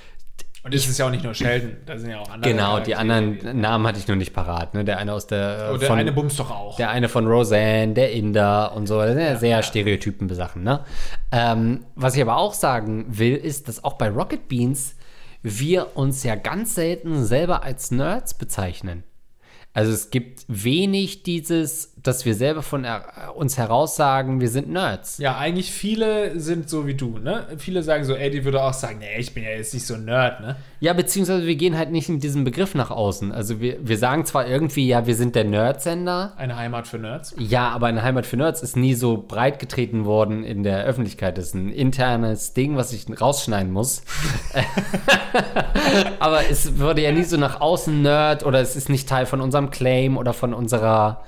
[0.64, 2.50] Und es ist ja auch nicht nur Sheldon, da sind ja auch andere.
[2.50, 4.72] Genau, die anderen Namen hatte ich noch nicht parat.
[4.72, 4.82] Ne?
[4.82, 6.76] Der eine aus der, Oh, äh, der von, eine bumst doch auch.
[6.76, 8.98] der eine von Roseanne, der Inder und so.
[8.98, 10.62] Das sind ja, sehr Stereotypen Sachen.
[10.62, 10.80] Ne?
[11.32, 14.96] Ähm, was ich aber auch sagen will, ist, dass auch bei Rocket Beans
[15.42, 19.04] wir uns ja ganz selten selber als Nerds bezeichnen.
[19.74, 24.70] Also es gibt wenig dieses, dass wir selber von er, uns heraus sagen, wir sind
[24.70, 25.18] Nerds.
[25.18, 27.46] Ja, eigentlich viele sind so wie du, ne?
[27.58, 30.04] Viele sagen so, Eddie würde auch sagen, nee, ich bin ja jetzt nicht so ein
[30.04, 30.56] Nerd, ne?
[30.80, 33.32] Ja, beziehungsweise wir gehen halt nicht mit diesem Begriff nach außen.
[33.32, 37.34] Also wir, wir sagen zwar irgendwie, ja, wir sind der Nerdsender, Eine Heimat für Nerds.
[37.38, 41.38] Ja, aber eine Heimat für Nerds ist nie so breit getreten worden in der Öffentlichkeit.
[41.38, 44.02] Das ist ein internes Ding, was ich rausschneiden muss.
[46.18, 49.40] aber es wurde ja nie so nach außen Nerd oder es ist nicht Teil von
[49.40, 51.24] unserem Claim oder von unserer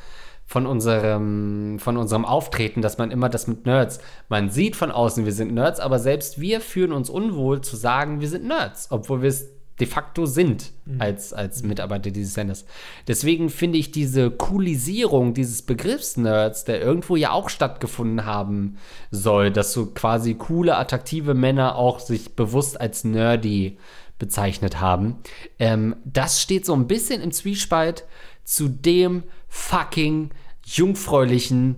[0.47, 3.99] von unserem von unserem Auftreten, dass man immer das mit Nerds.
[4.29, 8.21] Man sieht von außen, wir sind Nerds, aber selbst wir fühlen uns unwohl zu sagen,
[8.21, 12.65] wir sind Nerds, obwohl wir es de facto sind als, als Mitarbeiter dieses Senders.
[13.09, 18.79] Deswegen finde ich diese Coolisierung dieses Begriffs Nerds, der irgendwo ja auch stattgefunden haben
[19.11, 23.77] soll, dass so quasi coole, attraktive Männer auch sich bewusst als nerdy
[24.19, 25.19] bezeichnet haben,
[25.59, 28.05] ähm, das steht so ein bisschen im Zwiespalt
[28.45, 29.25] zu dem
[29.57, 30.31] fucking
[30.65, 31.77] jungfräulichen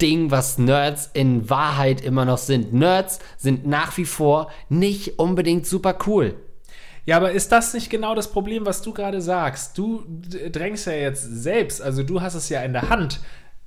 [0.00, 2.72] Ding, was Nerds in Wahrheit immer noch sind.
[2.72, 6.34] Nerds sind nach wie vor nicht unbedingt super cool.
[7.06, 9.76] Ja, aber ist das nicht genau das Problem, was du gerade sagst?
[9.76, 10.04] Du
[10.50, 13.20] drängst ja jetzt selbst, also du hast es ja in der Hand,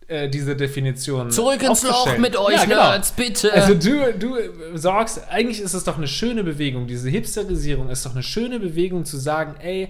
[0.07, 1.29] äh, diese Definition.
[1.31, 2.89] Zurück ins Loch mit euch, ja, genau.
[2.89, 3.53] Nerds, bitte.
[3.53, 4.37] Also du, du
[4.75, 6.87] sorgst, eigentlich ist es doch eine schöne Bewegung.
[6.87, 9.89] Diese Hipsterisierung ist doch eine schöne Bewegung zu sagen, ey,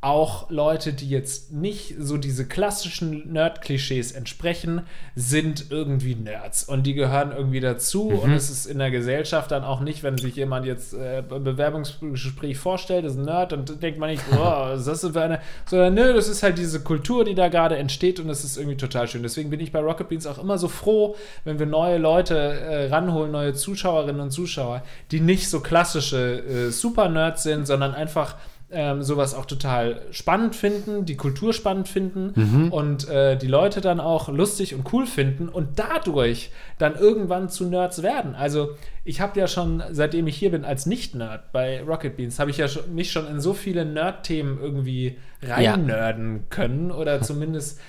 [0.00, 4.82] auch Leute, die jetzt nicht so diese klassischen Nerd-Klischees entsprechen,
[5.16, 8.18] sind irgendwie Nerds und die gehören irgendwie dazu Mhm.
[8.20, 11.42] und es ist in der Gesellschaft dann auch nicht, wenn sich jemand jetzt äh, im
[11.42, 15.40] Bewerbungsgespräch vorstellt, ist ein Nerd, dann denkt man nicht, oh, was ist das für eine,
[15.66, 18.76] sondern nö, das ist halt diese Kultur, die da gerade entsteht und das ist irgendwie
[18.76, 19.24] total schön.
[19.24, 22.88] Deswegen bin ich bei Rocket Beans auch immer so froh, wenn wir neue Leute äh,
[22.88, 28.36] ranholen, neue Zuschauerinnen und Zuschauer, die nicht so klassische äh, Super-Nerds sind, sondern einfach
[28.70, 32.32] ähm, sowas auch total spannend finden, die Kultur spannend finden
[32.70, 37.64] und äh, die Leute dann auch lustig und cool finden und dadurch dann irgendwann zu
[37.64, 38.34] Nerds werden.
[38.34, 38.70] Also
[39.04, 42.58] ich habe ja schon, seitdem ich hier bin, als Nicht-Nerd bei Rocket Beans, habe ich
[42.58, 47.80] ja schon, mich schon in so viele Nerd-Themen irgendwie reinnörden können oder zumindest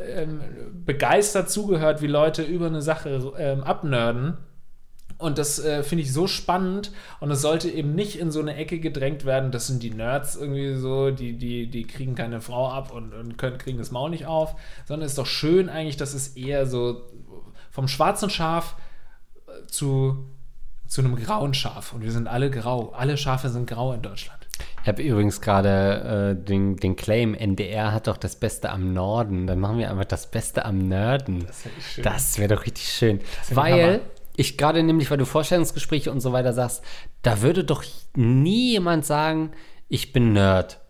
[0.00, 0.40] ähm,
[0.86, 4.36] begeistert zugehört, wie Leute über eine Sache ähm, abnörden.
[5.18, 8.54] Und das äh, finde ich so spannend und es sollte eben nicht in so eine
[8.54, 12.70] Ecke gedrängt werden, das sind die Nerds irgendwie so, die, die, die kriegen keine Frau
[12.70, 14.54] ab und, und können, kriegen das Maul nicht auf,
[14.86, 17.02] sondern es ist doch schön eigentlich, dass es eher so
[17.72, 18.76] vom schwarzen Schaf
[19.48, 20.24] äh, zu,
[20.86, 24.38] zu einem grauen Schaf und wir sind alle grau, alle Schafe sind grau in Deutschland.
[24.82, 29.46] Ich habe übrigens gerade äh, den, den Claim, NDR hat doch das Beste am Norden.
[29.46, 31.46] Dann machen wir einfach das Beste am Nörden.
[32.02, 33.20] Das wär wäre doch richtig schön.
[33.48, 34.00] wär Weil.
[34.38, 36.84] Ich gerade nämlich, weil du Vorstellungsgespräche und so weiter sagst,
[37.22, 37.82] da würde doch
[38.14, 39.50] nie jemand sagen,
[39.88, 40.80] ich bin Nerd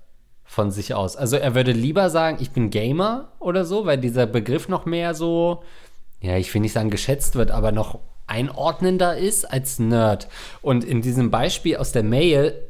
[0.44, 1.16] von sich aus.
[1.16, 5.14] Also er würde lieber sagen, ich bin Gamer oder so, weil dieser Begriff noch mehr
[5.14, 5.62] so,
[6.20, 10.28] ja, ich will nicht sagen geschätzt wird, aber noch einordnender ist als Nerd.
[10.60, 12.68] Und in diesem Beispiel aus der Mail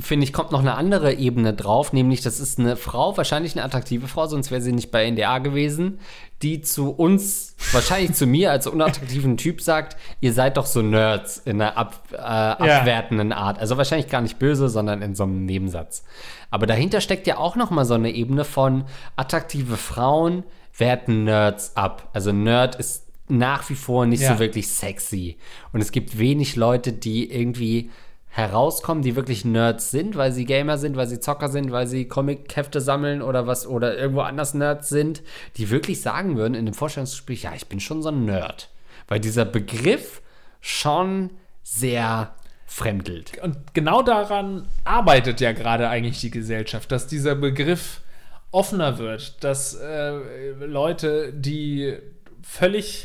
[0.00, 3.64] finde ich, kommt noch eine andere Ebene drauf, nämlich das ist eine Frau, wahrscheinlich eine
[3.64, 5.98] attraktive Frau, sonst wäre sie nicht bei NDA gewesen,
[6.42, 11.38] die zu uns, wahrscheinlich zu mir als unattraktiven Typ sagt, ihr seid doch so Nerds
[11.44, 13.58] in einer ab, äh, abwertenden Art.
[13.58, 16.04] Also wahrscheinlich gar nicht böse, sondern in so einem Nebensatz.
[16.50, 18.84] Aber dahinter steckt ja auch noch mal so eine Ebene von
[19.16, 20.44] attraktive Frauen
[20.76, 22.08] werten Nerds ab.
[22.12, 24.34] Also Nerd ist nach wie vor nicht Ja.
[24.34, 25.36] so wirklich sexy.
[25.72, 27.90] Und es gibt wenig Leute, die irgendwie
[28.28, 32.06] herauskommen, die wirklich Nerds sind, weil sie Gamer sind, weil sie Zocker sind, weil sie
[32.06, 35.22] Comic-Hefte sammeln oder was oder irgendwo anders Nerds sind,
[35.56, 38.68] die wirklich sagen würden in dem Vorstellungsgespräch, ja, ich bin schon so ein Nerd.
[39.08, 40.20] Weil dieser Begriff
[40.60, 41.30] schon
[41.62, 42.34] sehr
[42.66, 43.38] fremdelt.
[43.42, 48.02] Und genau daran arbeitet ja gerade eigentlich die Gesellschaft, dass dieser Begriff
[48.50, 50.12] offener wird, dass äh,
[50.60, 51.96] Leute, die
[52.42, 53.04] völlig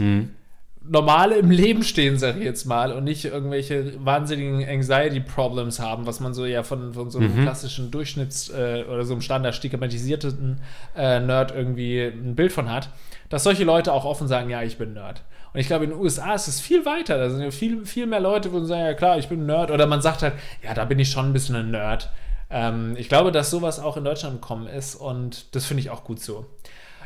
[0.88, 6.20] normal im Leben stehen, sag ich jetzt mal, und nicht irgendwelche wahnsinnigen Anxiety-Problems haben, was
[6.20, 10.60] man so ja von, von so einem klassischen Durchschnitts- äh, oder so einem standard stigmatisierten
[10.96, 12.90] äh, Nerd irgendwie ein Bild von hat,
[13.30, 15.24] dass solche Leute auch offen sagen, ja, ich bin Nerd.
[15.54, 17.18] Und ich glaube, in den USA ist es viel weiter.
[17.18, 19.46] Da sind ja viel, viel mehr Leute, wo sie sagen, ja klar, ich bin ein
[19.46, 19.70] Nerd.
[19.72, 22.10] Oder man sagt halt, ja, da bin ich schon ein bisschen ein Nerd.
[22.50, 26.04] Ähm, ich glaube, dass sowas auch in Deutschland gekommen ist und das finde ich auch
[26.04, 26.46] gut so.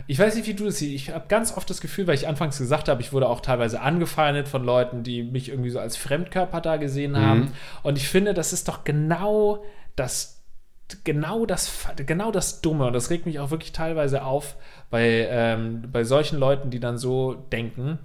[0.06, 0.94] Ich weiß nicht, wie du das siehst.
[0.94, 3.82] Ich habe ganz oft das Gefühl, weil ich anfangs gesagt habe, ich wurde auch teilweise
[3.82, 7.54] angefeindet von Leuten, die mich irgendwie so als Fremdkörper da gesehen haben.
[7.84, 9.64] Und ich finde, das ist doch genau
[9.96, 10.44] das,
[11.04, 12.88] genau das, genau das Dumme.
[12.88, 14.56] Und das regt mich auch wirklich teilweise auf
[14.90, 18.00] bei, ähm, bei solchen Leuten, die dann so denken.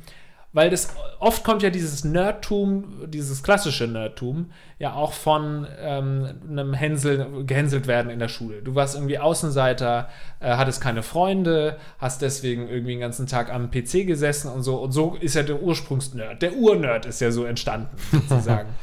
[0.55, 6.75] Weil das oft kommt ja dieses Nerdtum, dieses klassische Nerdtum, ja auch von ähm, einem
[6.75, 8.61] Hänsel, gehänselt werden in der Schule.
[8.61, 10.11] Du warst irgendwie Außenseiter,
[10.41, 14.77] äh, hattest keine Freunde, hast deswegen irgendwie den ganzen Tag am PC gesessen und so.
[14.77, 16.43] Und so ist ja der Ursprungsnerd.
[16.43, 18.69] Der Urnerd ist ja so entstanden, sozusagen.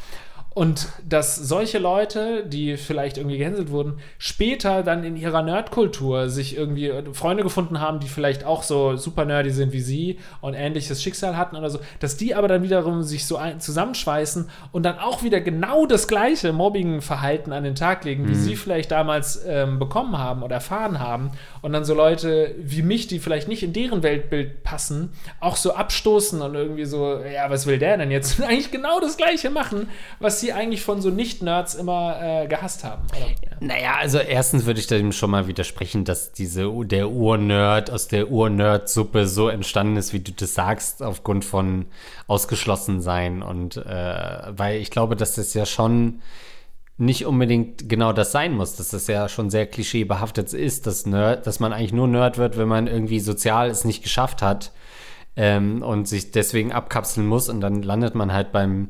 [0.55, 6.57] Und dass solche Leute, die vielleicht irgendwie gehänselt wurden, später dann in ihrer Nerdkultur sich
[6.57, 11.03] irgendwie Freunde gefunden haben, die vielleicht auch so super nerdy sind wie sie und ähnliches
[11.03, 14.97] Schicksal hatten oder so, dass die aber dann wiederum sich so ein, zusammenschweißen und dann
[14.97, 19.77] auch wieder genau das gleiche Mobbing-Verhalten an den Tag legen, wie sie vielleicht damals ähm,
[19.77, 21.31] bekommen haben oder erfahren haben.
[21.61, 25.73] Und dann so Leute wie mich, die vielleicht nicht in deren Weltbild passen, auch so
[25.73, 28.41] abstoßen und irgendwie so, ja, was will der denn jetzt?
[28.41, 29.87] Eigentlich genau das gleiche machen,
[30.19, 33.03] was sie eigentlich von so Nicht-Nerds immer äh, gehasst haben.
[33.15, 33.57] Oder, ja.
[33.59, 38.31] Naja, also erstens würde ich dem schon mal widersprechen, dass diese der Urnerd aus der
[38.31, 41.85] Urnerd-Suppe so entstanden ist, wie du das sagst, aufgrund von
[42.27, 43.41] Ausgeschlossensein.
[43.41, 46.21] Und äh, weil ich glaube, dass das ja schon
[46.99, 51.47] nicht unbedingt genau das sein muss, dass das ja schon sehr klischeebehaftet ist, dass, Nerd,
[51.47, 54.73] dass man eigentlich nur Nerd wird, wenn man irgendwie sozial es nicht geschafft hat
[55.37, 58.89] ähm, und sich deswegen abkapseln muss und dann landet man halt beim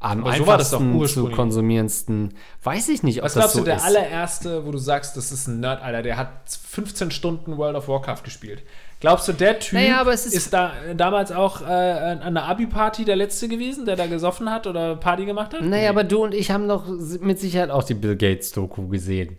[0.00, 1.36] am Aber so war das doch einfachsten zu ursprünglich.
[1.36, 2.34] konsumierendsten.
[2.62, 3.84] Weiß ich nicht, ob Was das glaubst so du, der ist.
[3.84, 6.30] allererste, wo du sagst, das ist ein Nerd, Alter, der hat
[6.68, 8.62] 15 Stunden World of Warcraft gespielt.
[9.00, 13.06] Glaubst du, der Typ Naja, aber es ist- da damals auch äh, an der Abi-Party
[13.06, 15.62] der Letzte gewesen, der da gesoffen hat oder Party gemacht hat?
[15.62, 16.84] Naja, aber du und ich haben doch
[17.20, 19.38] mit Sicherheit auch die Bill Gates-Doku gesehen.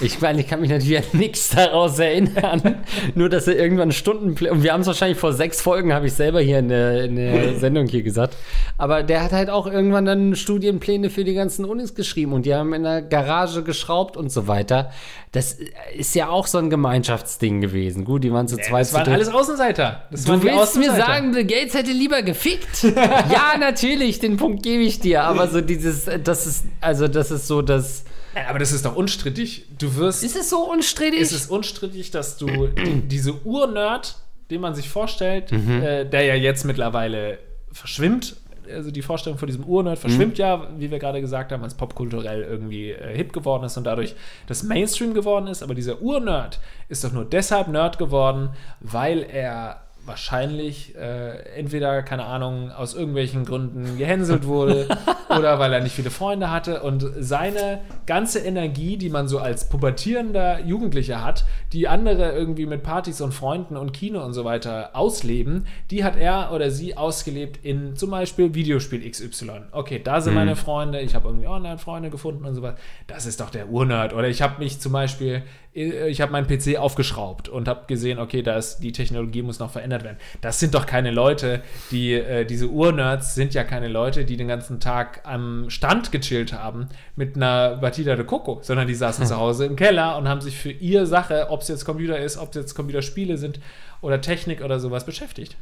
[0.00, 2.76] Ich meine, ich kann mich natürlich an nichts daraus erinnern.
[3.16, 4.46] Nur, dass er irgendwann Stunden.
[4.46, 7.16] Und wir haben es wahrscheinlich vor sechs Folgen, habe ich selber hier in der, in
[7.16, 8.36] der Sendung hier gesagt.
[8.78, 12.54] Aber der hat halt auch irgendwann dann Studienpläne für die ganzen Unis geschrieben und die
[12.54, 14.90] haben in der Garage geschraubt und so weiter.
[15.32, 15.56] Das
[15.96, 18.04] ist ja auch so ein Gemeinschaftsding gewesen.
[18.04, 18.80] Gut, die waren zu zweit.
[18.80, 20.02] das waren alles Außenseiter.
[20.10, 20.96] Das Du willst mir Außenseiter.
[21.06, 22.82] sagen, Bill Gates hätte lieber gefickt?
[22.82, 25.22] ja, natürlich, den Punkt gebe ich dir.
[25.22, 28.04] Aber so dieses, das ist, also das ist so das.
[28.48, 29.66] Aber das ist doch unstrittig.
[29.78, 30.24] Du wirst.
[30.24, 31.20] Ist es so unstrittig?
[31.20, 34.16] ist es unstrittig, dass du die, diese Urnerd,
[34.50, 35.80] den man sich vorstellt, Mhm.
[35.82, 37.38] äh, der ja jetzt mittlerweile
[37.70, 38.34] verschwimmt,
[38.74, 40.40] also die Vorstellung von diesem Urnerd verschwimmt Mhm.
[40.42, 43.84] ja, wie wir gerade gesagt haben, weil es popkulturell irgendwie äh, hip geworden ist und
[43.84, 44.14] dadurch
[44.46, 45.62] das Mainstream geworden ist.
[45.62, 52.24] Aber dieser Urnerd ist doch nur deshalb Nerd geworden, weil er wahrscheinlich äh, entweder, keine
[52.24, 54.88] Ahnung, aus irgendwelchen Gründen gehänselt wurde
[55.28, 59.68] oder weil er nicht viele Freunde hatte und seine ganze Energie, die man so als
[59.68, 64.90] pubertierender Jugendlicher hat, die andere irgendwie mit Partys und Freunden und Kino und so weiter
[64.94, 69.50] ausleben, die hat er oder sie ausgelebt in zum Beispiel Videospiel XY.
[69.72, 72.78] Okay, da sind meine Freunde, ich habe irgendwie Online-Freunde gefunden und so weiter.
[73.06, 74.14] Das ist doch der Urnerd.
[74.14, 78.42] Oder ich habe mich zum Beispiel, ich habe meinen PC aufgeschraubt und habe gesehen, okay,
[78.42, 80.16] da ist, die Technologie muss noch verändert werden.
[80.40, 84.48] Das sind doch keine Leute, die, äh, diese Urnerds sind ja keine Leute, die den
[84.48, 89.36] ganzen Tag am Stand gechillt haben mit einer Batida de Coco, sondern die saßen zu
[89.38, 92.48] Hause im Keller und haben sich für ihre Sache, ob es jetzt Computer ist, ob
[92.48, 93.60] es jetzt Computerspiele sind
[94.00, 95.56] oder Technik oder sowas beschäftigt.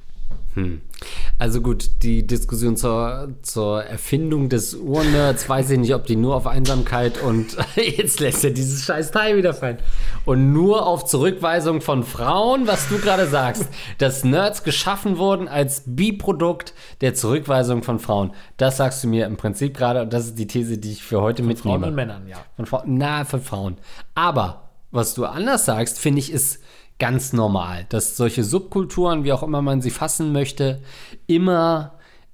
[1.38, 6.34] Also gut, die Diskussion zur, zur Erfindung des Urnerds, weiß ich nicht, ob die nur
[6.34, 9.78] auf Einsamkeit und jetzt lässt er dieses scheiß Teil wieder fallen.
[10.24, 13.68] Und nur auf Zurückweisung von Frauen, was du gerade sagst,
[13.98, 18.32] dass Nerds geschaffen wurden als Biprodukt der Zurückweisung von Frauen.
[18.56, 21.20] Das sagst du mir im Prinzip gerade und das ist die These, die ich für
[21.20, 21.86] heute Frauen mitnehme.
[21.86, 22.38] und Männern, ja.
[22.56, 23.76] Von Frauen, na, von Frauen.
[24.16, 26.60] Aber was du anders sagst, finde ich, ist
[26.98, 30.80] ganz normal, dass solche Subkulturen, wie auch immer man sie fassen möchte,
[31.26, 31.92] immer,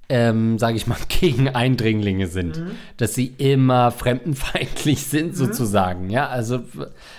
[0.09, 2.63] ähm, sage ich mal, gegen Eindringlinge sind.
[2.97, 6.09] Dass sie immer fremdenfeindlich sind, sozusagen.
[6.09, 6.61] Ja, also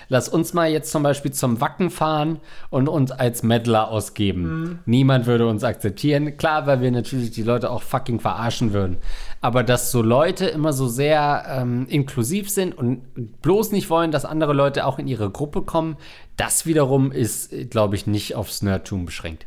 [0.10, 2.40] lass uns mal jetzt zum Beispiel zum Wacken fahren
[2.72, 4.80] und uns als Meddler ausgeben.
[4.86, 6.38] Niemand würde uns akzeptieren.
[6.38, 8.98] Klar, weil wir natürlich die Leute auch fucking verarschen würden.
[9.42, 14.26] Aber dass so Leute immer so sehr ähm, inklusiv sind und bloß nicht wollen, dass
[14.26, 15.98] andere Leute auch in ihre Gruppe kommen,
[16.38, 19.46] das wiederum ist, glaube ich, nicht aufs Nerdtum beschränkt.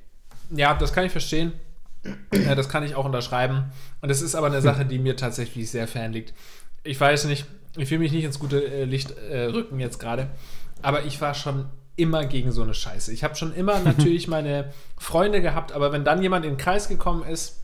[0.51, 1.53] Ja, das kann ich verstehen.
[2.33, 3.72] Ja, das kann ich auch unterschreiben.
[4.01, 6.33] Und es ist aber eine Sache, die mir tatsächlich sehr fern liegt.
[6.85, 7.46] Ich weiß nicht,
[7.77, 10.31] ich will mich nicht ins gute äh, Licht äh, rücken jetzt gerade,
[10.81, 13.12] aber ich war schon immer gegen so eine Scheiße.
[13.12, 16.88] Ich habe schon immer natürlich meine Freunde gehabt, aber wenn dann jemand in den Kreis
[16.88, 17.61] gekommen ist,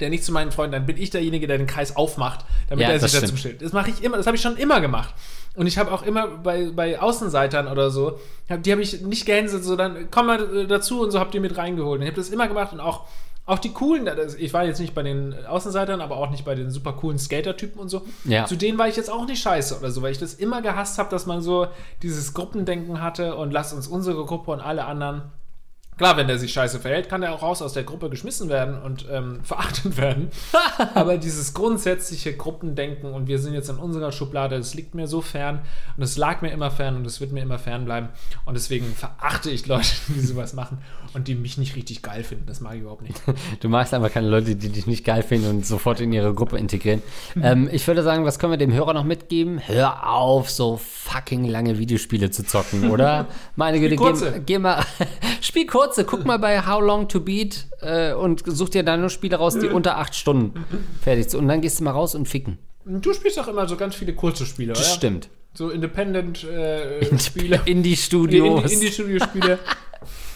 [0.00, 2.92] der nicht zu meinen Freunden, dann bin ich derjenige, der den Kreis aufmacht, damit Ja,
[2.92, 3.62] er sich dazu stellt.
[3.62, 5.14] Das mache ich immer, das habe ich schon immer gemacht.
[5.56, 9.24] Und ich habe auch immer bei, bei Außenseitern oder so, hab, die habe ich nicht
[9.24, 12.00] gehänselt, so dann komm mal äh, dazu und so habt ihr mit reingeholt.
[12.00, 13.06] Und ich habe das immer gemacht und auch,
[13.46, 16.70] auch die coolen, ich war jetzt nicht bei den Außenseitern, aber auch nicht bei den
[16.70, 18.02] super coolen Skater-Typen und so.
[18.24, 18.44] Ja.
[18.44, 20.98] Zu denen war ich jetzt auch nicht scheiße oder so, weil ich das immer gehasst
[20.98, 21.68] habe, dass man so
[22.02, 25.22] dieses Gruppendenken hatte und lasst uns unsere Gruppe und alle anderen
[25.96, 28.80] Klar, wenn der sich scheiße verhält, kann der auch raus aus der Gruppe geschmissen werden
[28.82, 30.30] und ähm, verachtet werden.
[30.94, 35.22] Aber dieses grundsätzliche Gruppendenken und wir sind jetzt in unserer Schublade, das liegt mir so
[35.22, 35.60] fern
[35.96, 38.08] und es lag mir immer fern und es wird mir immer fern bleiben.
[38.44, 40.78] Und deswegen verachte ich Leute, die sowas machen
[41.14, 42.44] und die mich nicht richtig geil finden.
[42.46, 43.14] Das mag ich überhaupt nicht.
[43.60, 46.58] Du magst einfach keine Leute, die dich nicht geil finden und sofort in ihre Gruppe
[46.58, 47.02] integrieren.
[47.40, 49.60] Ähm, ich würde sagen, was können wir dem Hörer noch mitgeben?
[49.66, 53.26] Hör auf, so fucking lange Videospiele zu zocken, oder?
[53.54, 54.84] Meine Güte, geh, geh mal,
[55.40, 59.10] spiel kurze, guck mal bei How Long to Beat äh, und such dir da nur
[59.10, 60.64] Spiele raus, die unter acht Stunden
[61.02, 61.40] fertig sind.
[61.40, 62.58] Und dann gehst du mal raus und ficken.
[62.84, 64.94] Du spielst doch immer so ganz viele kurze Spiele, Das oder?
[64.96, 65.28] stimmt.
[65.54, 67.60] So Independent-Spiele.
[67.64, 68.72] Indie-Studios.
[68.72, 69.58] Indie-Studio-Spiele.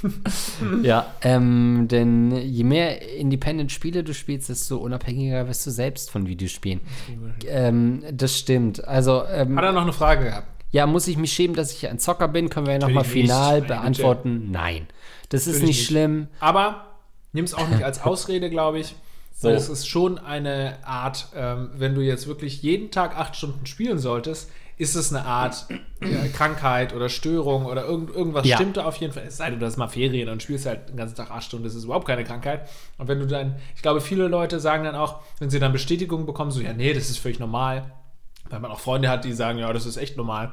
[0.82, 6.80] Ja, ähm, denn je mehr Independent-Spiele du spielst, desto unabhängiger wirst du selbst von Videospielen.
[7.46, 8.86] Ähm, das stimmt.
[8.86, 10.46] Also, ähm, Hat er noch eine Frage gehabt?
[10.72, 12.48] ja, muss ich mich schämen, dass ich ein Zocker bin?
[12.48, 13.12] Können wir ja nochmal nicht.
[13.12, 14.50] final beantworten?
[14.50, 14.86] Nein.
[15.30, 15.86] Das ist nicht nicht.
[15.86, 16.28] schlimm.
[16.38, 16.86] Aber
[17.32, 18.94] nimm es auch nicht als Ausrede, glaube ich.
[19.34, 19.48] So.
[19.48, 23.64] Weil es ist schon eine Art, ähm, wenn du jetzt wirklich jeden Tag acht Stunden
[23.64, 25.66] spielen solltest, ist es eine Art
[26.00, 28.56] äh, Krankheit oder Störung oder irgend, irgendwas Ja.
[28.56, 29.24] stimmt da auf jeden Fall.
[29.26, 31.64] Es sei denn, du hast mal Ferien und spielst halt den ganzen Tag acht Stunden,
[31.64, 32.66] das ist überhaupt keine Krankheit.
[32.96, 36.24] Und wenn du dann, ich glaube, viele Leute sagen dann auch, wenn sie dann Bestätigung
[36.26, 37.92] bekommen, so, ja, nee, das ist völlig normal.
[38.48, 40.52] Weil man auch Freunde hat, die sagen, ja, das ist echt normal.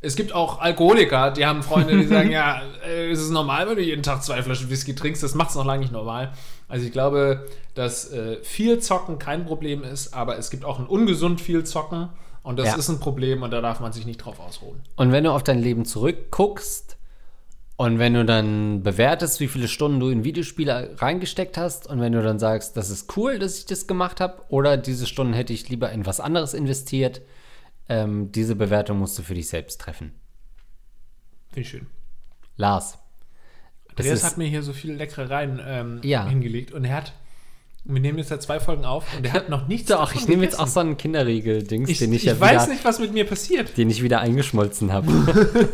[0.00, 3.76] Es gibt auch Alkoholiker, die haben Freunde, die sagen, ja, äh, es ist normal, wenn
[3.76, 6.32] du jeden Tag zwei Flaschen Whisky trinkst, das macht es noch lange nicht normal.
[6.68, 10.86] Also ich glaube, dass äh, viel Zocken kein Problem ist, aber es gibt auch ein
[10.86, 12.10] ungesund viel Zocken
[12.44, 12.76] und das Ja.
[12.76, 14.80] ist ein Problem und da darf man sich nicht drauf ausruhen.
[14.96, 16.96] Und wenn du auf dein Leben zurückguckst
[17.76, 22.12] und wenn du dann bewertest, wie viele Stunden du in Videospiele reingesteckt hast und wenn
[22.12, 25.52] du dann sagst, das ist cool, dass ich das gemacht habe oder diese Stunden hätte
[25.52, 27.20] ich lieber in was anderes investiert,
[27.88, 30.12] ähm, diese Bewertung musst du für dich selbst treffen.
[31.48, 31.86] Finde ich schön.
[32.56, 32.98] Lars.
[33.90, 36.26] Andreas hat mir hier so viele Leckereien ähm, Ja.
[36.28, 37.12] hingelegt und er hat,
[37.84, 40.44] wir nehmen jetzt ja zwei Folgen auf und er hat noch nichts Doch, ich nehme
[40.44, 43.12] jetzt auch so einen Kinderriegel-Dings, Ich, den ich, ich ja weiß wieder, nicht, was mit
[43.12, 43.76] mir passiert.
[43.76, 45.10] den ich wieder eingeschmolzen habe.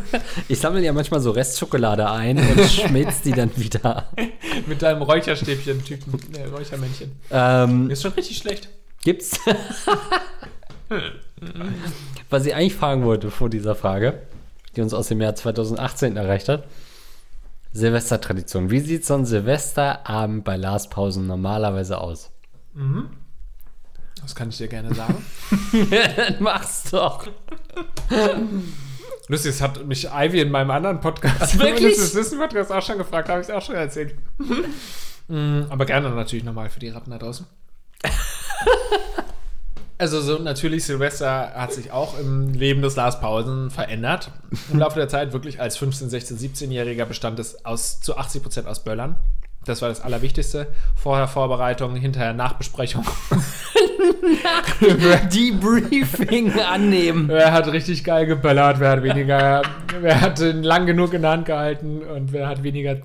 [0.47, 4.09] ich sammle ja manchmal so Restschokolade ein und schmilzt die dann wieder.
[4.65, 7.11] Mit deinem Räucherstäbchen-Typen, äh, Räuchermännchen.
[7.29, 8.69] Ähm, ist schon richtig schlecht.
[9.03, 9.39] Gibt's?
[12.29, 14.21] Was ich eigentlich fragen wollte vor dieser Frage,
[14.75, 16.65] die uns aus dem Jahr 2018 erreicht hat.
[17.73, 18.71] Silvestertradition.
[18.71, 22.31] Wie sieht so ein Silvesterabend bei Lars Pausen normalerweise aus?
[24.21, 25.23] Das kann ich dir gerne sagen.
[25.71, 27.27] Dann mach's doch.
[29.27, 31.95] Lustig, das hat mich Ivy in meinem anderen Podcast, wirklich?
[31.95, 34.15] Das ist Podcast auch schon gefragt, habe ich es auch schon erzählt.
[35.27, 37.45] Mm, Aber gerne natürlich nochmal für die Ratten da draußen.
[39.97, 44.31] Also so natürlich, Silvester hat sich auch im Leben des Lars Pausen verändert.
[44.71, 48.67] Im Laufe der Zeit wirklich als 15-, 16-, 17-Jähriger bestand es aus, zu 80 Prozent
[48.67, 49.15] aus Böllern.
[49.63, 50.67] Das war das Allerwichtigste.
[50.95, 53.05] Vorher Vorbereitung, hinterher Nachbesprechung.
[55.33, 57.27] Debriefing annehmen.
[57.29, 59.61] Wer hat richtig geil geböllert, wer hat weniger,
[59.99, 62.97] wer hat ihn lang genug in der Hand gehalten und wer hat weniger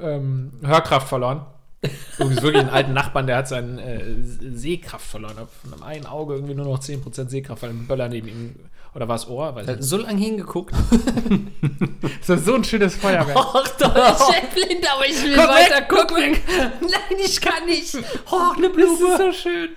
[0.00, 1.42] ähm, Hörkraft verloren.
[2.18, 5.36] Übrigens wirklich einen alten Nachbarn, der hat seine äh, Sehkraft verloren.
[5.62, 8.54] Von einem einen Auge irgendwie nur noch 10% Sehkraft, weil ein Böller neben ihm,
[8.94, 9.54] oder war es Ohr?
[9.54, 9.66] Weiß.
[9.80, 10.74] So lange hingeguckt.
[12.26, 13.36] Das ist so ein schönes Feuerwerk.
[13.36, 16.36] Och, doch, ich bin blind, aber ich will Komm weg, weiter gucken.
[16.80, 17.96] Nein, ich kann nicht.
[18.30, 19.16] Oh, eine Blume.
[19.16, 19.70] so schön.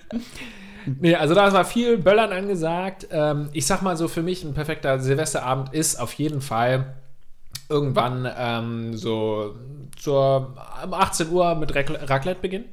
[1.00, 3.08] Nee, also da war viel Böllern angesagt.
[3.12, 7.01] Ähm, ich sag mal so, für mich ein perfekter Silvesterabend ist auf jeden Fall
[7.72, 9.56] irgendwann ähm, so
[9.98, 10.56] zur
[10.86, 12.66] um 18 Uhr mit Rac- Raclette beginnen.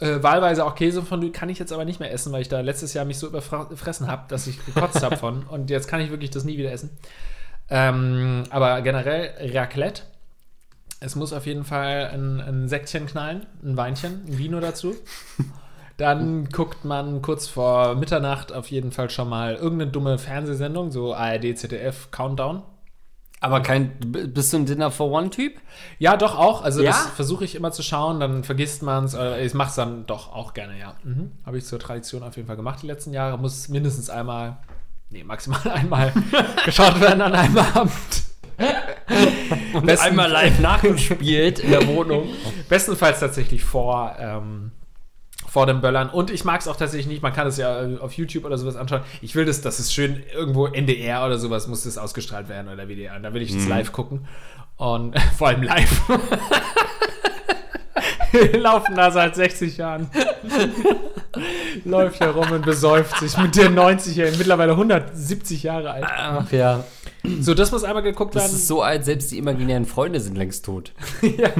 [0.00, 2.94] Äh, wahlweise auch Käsefondue kann ich jetzt aber nicht mehr essen, weil ich da letztes
[2.94, 5.44] Jahr mich so überfressen habe, dass ich gekotzt habe von.
[5.48, 6.90] Und jetzt kann ich wirklich das nie wieder essen.
[7.70, 10.02] Ähm, aber generell Raclette.
[11.00, 14.94] Es muss auf jeden Fall ein, ein Säckchen knallen, ein Weinchen, ein Vino dazu.
[15.96, 21.14] Dann guckt man kurz vor Mitternacht auf jeden Fall schon mal irgendeine dumme Fernsehsendung, so
[21.14, 22.62] ARD, ZDF, Countdown.
[23.44, 25.54] Aber kein, bist du ein Dinner for One Typ?
[25.98, 26.62] Ja, doch auch.
[26.62, 26.92] Also Ja?
[26.92, 29.14] das versuche ich immer zu schauen, dann vergisst man es.
[29.42, 30.94] Ich mache es dann doch auch gerne, ja.
[31.04, 31.32] Mhm.
[31.44, 33.36] Habe ich zur Tradition auf jeden Fall gemacht die letzten Jahre.
[33.38, 34.56] Muss mindestens einmal,
[35.10, 36.12] nee, maximal einmal
[36.64, 37.92] geschaut werden an einem Abend.
[39.74, 42.28] Und Besten- einmal live nachgespielt in der Wohnung.
[42.70, 44.70] Bestenfalls tatsächlich vor, ähm,
[45.54, 46.10] vor dem Böllern.
[46.10, 48.58] Und ich mag es auch tatsächlich nicht, man kann es ja äh, auf YouTube oder
[48.58, 49.02] sowas anschauen.
[49.22, 52.88] Ich will das, das ist schön, irgendwo NDR oder sowas muss das ausgestrahlt werden oder
[52.88, 53.20] WDR.
[53.20, 54.26] Da will ich das live gucken.
[54.78, 56.02] Und vor allem live.
[58.32, 60.10] Wir laufen da seit 60 Jahren.
[61.84, 66.04] Läuft herum und besäuft sich mit der 90-Jährigen, mittlerweile 170 Jahre alt.
[66.04, 66.82] Ach ja.
[67.40, 68.56] So, das muss einmal geguckt Das werden.
[68.56, 70.92] ist so alt, selbst die imaginären Freunde sind längst tot.
[71.22, 71.52] ja.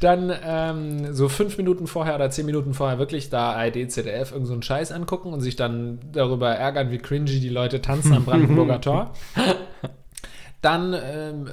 [0.00, 4.46] Dann ähm, so fünf Minuten vorher oder zehn Minuten vorher wirklich da ARD, ZDF irgend
[4.46, 8.24] so einen Scheiß angucken und sich dann darüber ärgern, wie cringy die Leute tanzen am
[8.26, 9.12] Brandenburger Tor.
[10.66, 11.46] Dann ähm,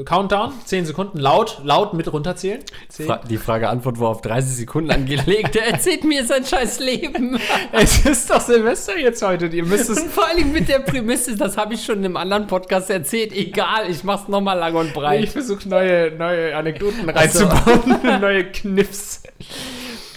[0.00, 2.60] äh, Countdown, 10 Sekunden, laut, laut mit runterzählen.
[2.88, 5.54] Fra die Frage-Antwort war auf 30 Sekunden angelegt.
[5.54, 7.38] Er erzählt mir sein scheiß Leben.
[7.72, 11.36] Es ist doch Silvester jetzt heute, ihr müsst es Und vor allem mit der Prämisse,
[11.36, 13.34] das habe ich schon in einem anderen Podcast erzählt.
[13.34, 15.28] Egal, ich mach's nochmal lang und Ich breit.
[15.28, 19.24] versuche neue, neue Anekdoten reinzubauen, neue Kniffs.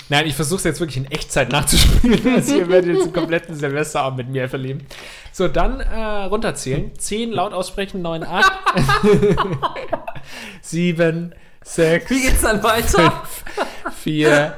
[0.07, 2.35] Nein, ich versuche es jetzt wirklich in Echtzeit nachzuspielen.
[2.35, 4.85] Also ihr werdet jetzt einen kompletten Silvesterabend mit mir verleben.
[5.31, 6.91] So, dann äh, runterzählen.
[6.97, 8.51] 10 laut aussprechen, 9, 8,
[10.61, 13.23] 7, 6, Wie geht's dann weiter?
[13.97, 14.53] 4,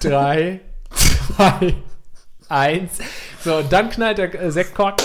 [0.00, 0.60] 3,
[1.36, 1.74] 2,
[2.48, 2.90] 1.
[3.44, 5.00] So, und dann knallt der äh, Sektkork.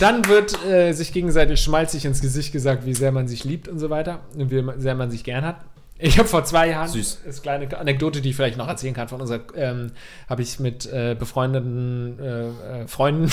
[0.00, 3.78] Dann wird äh, sich gegenseitig schmalzig ins Gesicht gesagt, wie sehr man sich liebt und
[3.78, 5.56] so weiter und wie sehr man sich gern hat.
[6.04, 7.20] Ich habe vor zwei Jahren, Süß.
[7.24, 9.92] das ist eine kleine Anekdote, die ich vielleicht noch erzählen kann von unserer, ähm,
[10.28, 12.48] habe ich mit äh, befreundeten äh,
[12.82, 13.30] äh, Freunden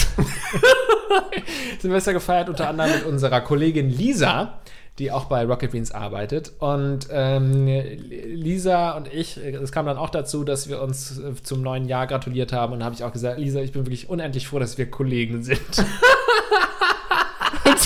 [1.79, 4.59] Silvester gefeiert, unter anderem mit unserer Kollegin Lisa,
[4.99, 6.51] die auch bei Rocket Beans arbeitet.
[6.59, 11.63] Und ähm, Lisa und ich, es kam dann auch dazu, dass wir uns äh, zum
[11.63, 12.73] neuen Jahr gratuliert haben.
[12.73, 15.59] Und habe ich auch gesagt, Lisa, ich bin wirklich unendlich froh, dass wir Kollegen sind.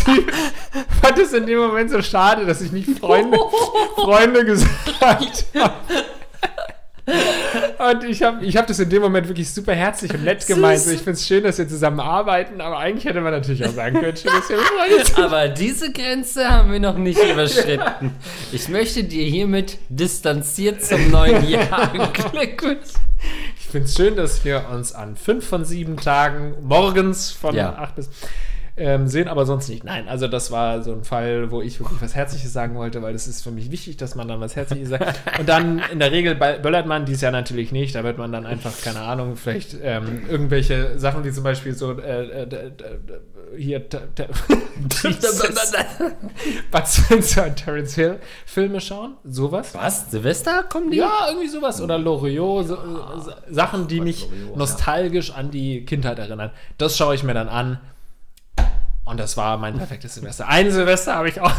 [0.05, 0.25] sie
[1.01, 3.37] fand es in dem Moment so schade, dass ich nicht Freunde,
[3.95, 5.73] Freunde gesagt habe.
[7.05, 10.79] Und ich habe ich hab das in dem Moment wirklich super herzlich und nett gemeint.
[10.87, 13.99] Ich finde es schön, dass wir zusammen arbeiten, aber eigentlich hätte man natürlich auch sagen
[13.99, 15.19] können, schön, dass wir befreundet sind.
[15.19, 18.11] Aber diese Grenze haben wir noch nicht überschritten.
[18.53, 21.91] Ich möchte dir hiermit distanziert zum neuen Jahr
[22.31, 22.93] Glückwunsch.
[23.59, 27.75] Ich finde es schön, dass wir uns an fünf von sieben Tagen morgens von Ja.
[27.75, 28.09] acht bis
[28.75, 29.83] ähm, sehen, aber sonst nicht.
[29.83, 33.13] Nein, also das war so ein Fall, wo ich wirklich was Herzliches sagen wollte, weil
[33.13, 35.19] das ist für mich wichtig, dass man dann was Herzliches sagt.
[35.39, 37.93] Und dann in der Regel böllert man dies Jahr natürlich nicht.
[37.93, 41.91] Da wird man dann einfach, keine Ahnung, vielleicht ähm, irgendwelche Sachen, wie zum Beispiel so
[41.99, 42.71] äh, äh,
[43.55, 43.79] hier
[46.71, 49.17] Bud Spencer und Terence Hill Filme schauen.
[49.23, 49.75] Sowas.
[49.75, 50.09] Was?
[50.09, 50.97] Silvester kommen die?
[50.97, 51.79] Ja, irgendwie sowas.
[51.79, 56.49] Oder Loriot, so, äh, Sachen, die mich nostalgisch an die Kindheit erinnern.
[56.79, 57.79] Das schaue ich mir dann an.
[59.05, 60.47] Und das war mein perfektes Silvester.
[60.47, 61.51] Ein Silvester habe ich auch.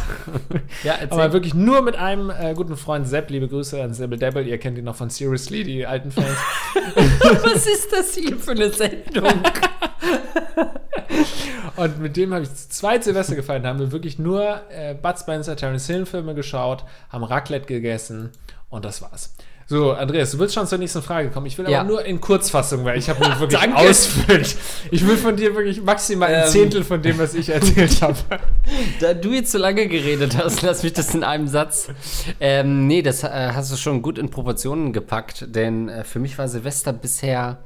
[0.83, 1.13] Ja, erzähl.
[1.13, 3.29] Aber wirklich nur mit einem äh, guten Freund Sepp.
[3.29, 4.47] Liebe Grüße an Sebel Devil.
[4.47, 6.39] Ihr kennt ihn noch von Seriously, die alten Fans.
[6.75, 9.27] Was ist das hier für eine Sendung?
[11.77, 13.65] Und mit dem habe ich zwei Silvester gefeiert.
[13.65, 18.31] Da haben wir wirklich nur äh, Bud Spencer, Terence Hill Filme geschaut, haben Raclette gegessen
[18.71, 19.35] und das war's.
[19.67, 21.47] So, Andreas, du willst schon zur nächsten Frage kommen.
[21.47, 21.81] Ich will Ja.
[21.81, 24.57] aber nur in Kurzfassung, weil ich habe mir wirklich ausführlich.
[24.91, 26.49] Ich will von dir wirklich maximal ein Ähm.
[26.51, 28.17] Zehntel von dem, was ich erzählt habe.
[29.01, 31.89] Da du jetzt so lange geredet hast, lass mich das in einem Satz.
[32.41, 36.37] Ähm, nee, das äh, hast du schon gut in Proportionen gepackt, denn äh, für mich
[36.39, 37.59] war Silvester bisher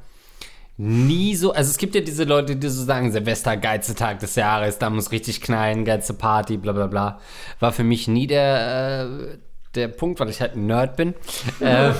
[0.76, 1.52] nie so.
[1.52, 4.90] Also es gibt ja diese Leute, die so sagen, Silvester, geilste Tag des Jahres, da
[4.90, 7.18] muss richtig knallen, geilste Party, bla bla bla.
[7.60, 9.38] War für mich nie der, äh,
[9.74, 11.14] der Punkt, weil ich halt ein Nerd bin.
[11.60, 11.94] ähm,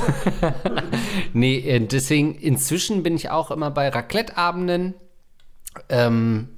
[1.33, 4.95] nee, äh, deswegen, inzwischen bin ich auch immer bei Raclette-Abenden.
[5.89, 6.49] Ähm,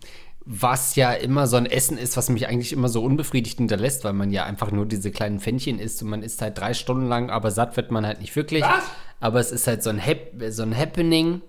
[0.52, 4.14] was ja immer so ein Essen ist, was mich eigentlich immer so unbefriedigt hinterlässt, weil
[4.14, 7.30] man ja einfach nur diese kleinen Pfännchen isst und man isst halt drei Stunden lang,
[7.30, 8.62] aber satt wird man halt nicht wirklich.
[8.62, 8.82] Was?
[9.20, 11.42] Aber es ist halt so ein, Hap so ein Happening.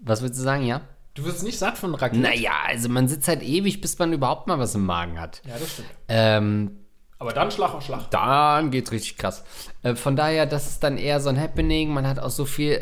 [0.00, 0.82] Was würdest du sagen, ja?
[1.14, 2.22] Du wirst nicht satt von Raclette.
[2.22, 5.40] Naja, also man sitzt halt ewig, bis man überhaupt mal was im Magen hat.
[5.46, 5.88] Ja, das stimmt.
[6.08, 6.70] Ähm,
[7.18, 8.10] Aber dann Schlag auf Schlag.
[8.10, 9.44] dann geht's richtig krass.
[9.82, 11.90] Äh, von daher, das ist dann eher so ein Happening.
[11.90, 12.80] Man hat auch so viel,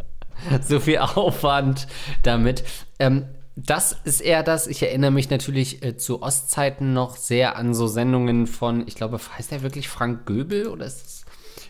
[0.62, 1.86] so viel Aufwand
[2.22, 2.64] damit.
[2.98, 4.66] Ähm, das ist eher das.
[4.66, 9.18] Ich erinnere mich natürlich äh, zu Ostzeiten noch sehr an so Sendungen von, ich glaube,
[9.18, 11.15] heißt der wirklich Frank Göbel oder ist das?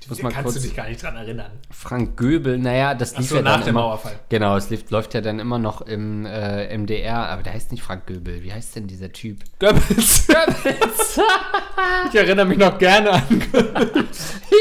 [0.09, 0.55] Muss mal Kannst kurz.
[0.57, 1.51] du dich gar nicht dran erinnern.
[1.71, 4.19] Frank Göbel, naja, das lief so, ja nach dann dem immer, Mauerfall.
[4.29, 7.83] Genau, es lief, läuft ja dann immer noch im äh, MDR, aber der heißt nicht
[7.83, 8.43] Frank Göbel.
[8.43, 9.41] Wie heißt denn dieser Typ?
[9.59, 10.29] Goebbels.
[12.11, 13.23] ich erinnere mich noch gerne an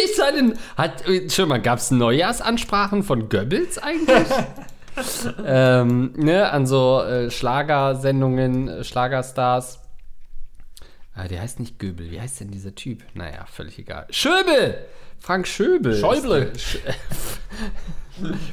[0.05, 4.27] Ich seinen, hat, schon mal, gab es Neujahrsansprachen von Goebbels eigentlich?
[5.45, 9.79] ähm, ne, an so äh, Schlagersendungen, äh, Schlagerstars.
[11.13, 12.11] Ah, der heißt nicht Göbel.
[12.11, 13.03] Wie heißt denn dieser Typ?
[13.13, 14.05] Naja, völlig egal.
[14.09, 14.85] Schöbel!
[15.19, 15.95] Frank Schöbel.
[15.99, 16.51] Schäuble.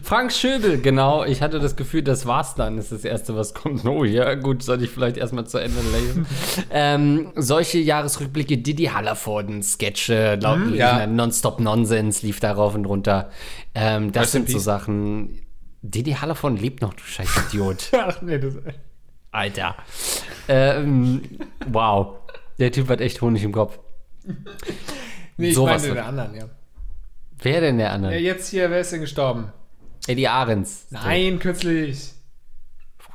[0.02, 1.24] Frank Schöbel, genau.
[1.24, 2.76] Ich hatte das Gefühl, das war's dann.
[2.76, 3.84] Das ist das Erste, was kommt.
[3.84, 6.26] Oh ja, gut, soll ich vielleicht erstmal zu Ende lesen.
[6.70, 11.06] ähm, solche Jahresrückblicke, Didi Hallervorden, Sketche, laut, Hm, ja.
[11.06, 13.30] Nonstop Nonsens lief da rauf und runter.
[13.74, 14.58] Ähm, das Rest in sind so.
[14.58, 15.38] Sachen.
[15.82, 17.90] Didi Hallervorden lebt noch, du scheiß Idiot.
[17.96, 18.54] Ach nee, das,
[19.30, 19.76] Alter.
[20.48, 21.22] ähm,
[21.68, 22.18] wow.
[22.58, 23.78] Der Typ hat echt Honig im Kopf.
[25.36, 26.44] Nee ich Sowas meine den anderen, ja.
[27.40, 28.12] Wer denn der andere?
[28.14, 28.18] ja.
[28.18, 29.52] Jetzt hier, wer ist denn gestorben?
[30.06, 30.86] Eddie Ahrens.
[30.90, 32.12] Nein, kürzlich.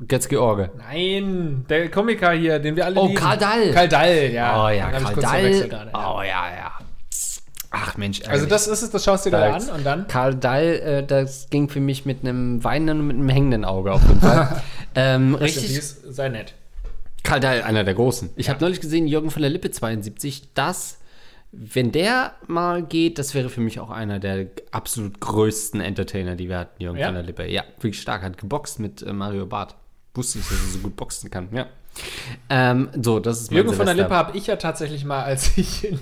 [0.08, 0.70] Götz George.
[0.78, 3.18] Nein, der Komiker hier, den wir alle Oh, lieben.
[3.20, 3.72] Karl Dall.
[3.72, 4.66] Karl Dall, ja.
[4.66, 5.52] Oh ja, Karl Dall.
[5.68, 6.14] gerade, ja.
[6.16, 6.72] Oh ja, ja.
[7.72, 8.20] Ach Mensch.
[8.22, 8.50] Also ärgerlich.
[8.50, 9.70] das ist es, das schaust du dir da Salz.
[9.70, 10.08] an und dann?
[10.08, 13.92] Karl Dall, äh, das ging für mich mit einem weinenden und mit einem hängenden Auge
[13.92, 14.62] auf jeden Fall.
[14.96, 15.82] ähm, richtig.
[15.82, 16.54] Sei nett.
[17.24, 18.30] Karl Dall, einer der Großen.
[18.36, 18.54] Ich Ja.
[18.54, 21.00] habe neulich gesehen, Jürgen von der Lippe 72, das,
[21.52, 26.50] wenn der mal geht, das wäre für mich auch einer der absolut größten Entertainer, die
[26.50, 27.08] wir hatten, Jürgen Ja?
[27.08, 27.50] von der Lippe.
[27.50, 28.22] Ja, wirklich stark.
[28.22, 29.76] Hat geboxt mit äh, Mario Barth.
[30.14, 31.68] Wusste ich, dass er so gut boxen kann, ja.
[32.50, 33.96] Ähm, so, das ist Jürgen von der.
[33.96, 36.00] Lippe habe ich ja tatsächlich mal, als ich in,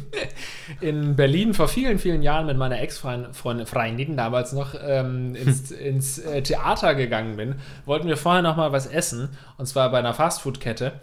[0.82, 3.34] in Berlin vor vielen, vielen Jahren mit meiner Ex-Freundin
[3.66, 8.72] Freundin damals noch ähm, ins, ins äh, Theater gegangen bin, wollten wir vorher noch mal
[8.72, 10.94] was essen und zwar bei einer Fastfood-Kette.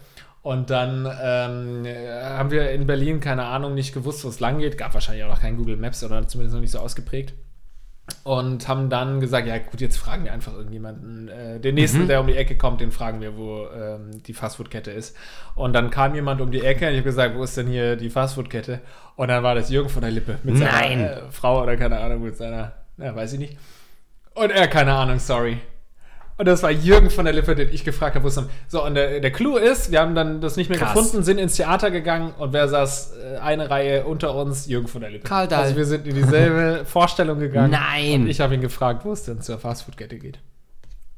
[0.43, 1.85] Und dann ähm,
[2.37, 4.77] haben wir in Berlin, keine Ahnung, nicht gewusst, wo es lang geht.
[4.77, 7.33] Gab wahrscheinlich auch noch kein Google Maps oder zumindest noch nicht so ausgeprägt.
[8.25, 11.29] Und haben dann gesagt, ja gut, jetzt fragen wir einfach irgendjemanden.
[11.29, 12.07] Äh, den nächsten, Mhm.
[12.09, 15.15] der um die Ecke kommt, den fragen wir, wo ähm, die Fastfood-Kette ist.
[15.55, 17.95] Und dann kam jemand um die Ecke und ich habe gesagt, wo ist denn hier
[17.95, 18.81] die Fastfood-Kette?
[19.15, 20.99] Und dann war das Jürgen von der Lippe mit seiner Nein.
[20.99, 23.57] Äh, Frau oder keine Ahnung, mit seiner, ja, weiß ich nicht.
[24.33, 25.59] Und er, keine Ahnung, sorry.
[26.37, 28.49] Und das war Jürgen von der Lippe, den ich gefragt habe, wo es dann.
[28.67, 30.93] So, und der, der Clou ist, wir haben dann das nicht mehr Krass.
[30.93, 34.65] gefunden, sind ins Theater gegangen und wer saß äh, eine Reihe unter uns?
[34.67, 35.27] Jürgen von der Lippe.
[35.27, 35.63] Karl Dahl.
[35.65, 37.71] Also wir sind in dieselbe Vorstellung gegangen.
[37.71, 38.21] Nein.
[38.23, 40.39] Und ich habe ihn gefragt, wo es denn zur Fastfood-Kette geht.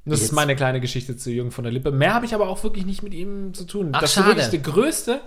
[0.05, 1.91] Und Das Jetzt- ist meine kleine Geschichte zu Jürgen von der Lippe.
[1.91, 3.89] Mehr habe ich aber auch wirklich nicht mit ihm zu tun.
[3.93, 4.27] Ach, das ist schade.
[4.27, 5.21] wirklich der größte.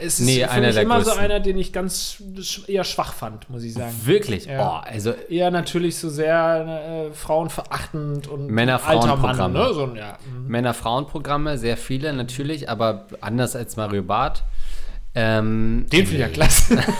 [0.00, 1.24] Es ist Nee, für mich immer so größten.
[1.24, 2.22] einer, den ich ganz
[2.66, 3.94] eher schwach fand, muss ich sagen.
[4.04, 4.46] Wirklich?
[4.46, 4.82] Ja.
[4.82, 9.58] Oh, also Eher natürlich so sehr äh, frauenverachtend und Männer-Frauen-Programme.
[9.58, 9.74] Ne?
[9.74, 10.18] So, ja.
[10.26, 10.48] mhm.
[10.48, 14.42] Männer-Frauen-Programme, sehr viele natürlich, aber anders als Mario Barth.
[15.14, 16.78] Ähm, Den finde ich ja klasse.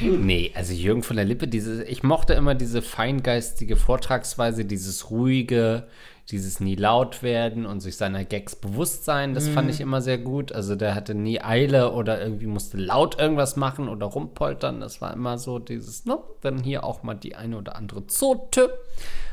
[0.00, 5.86] Nee, also Jürgen von der Lippe, diese, ich mochte immer diese feingeistige Vortragsweise, dieses ruhige,
[6.30, 10.18] dieses nie laut werden und sich seiner Gags bewusst sein, das fand ich immer sehr
[10.18, 10.50] gut.
[10.50, 14.80] Also der hatte nie Eile oder irgendwie musste laut irgendwas machen oder rumpoltern.
[14.80, 18.76] Das war immer so dieses, ne, dann hier auch mal die eine oder andere Zote.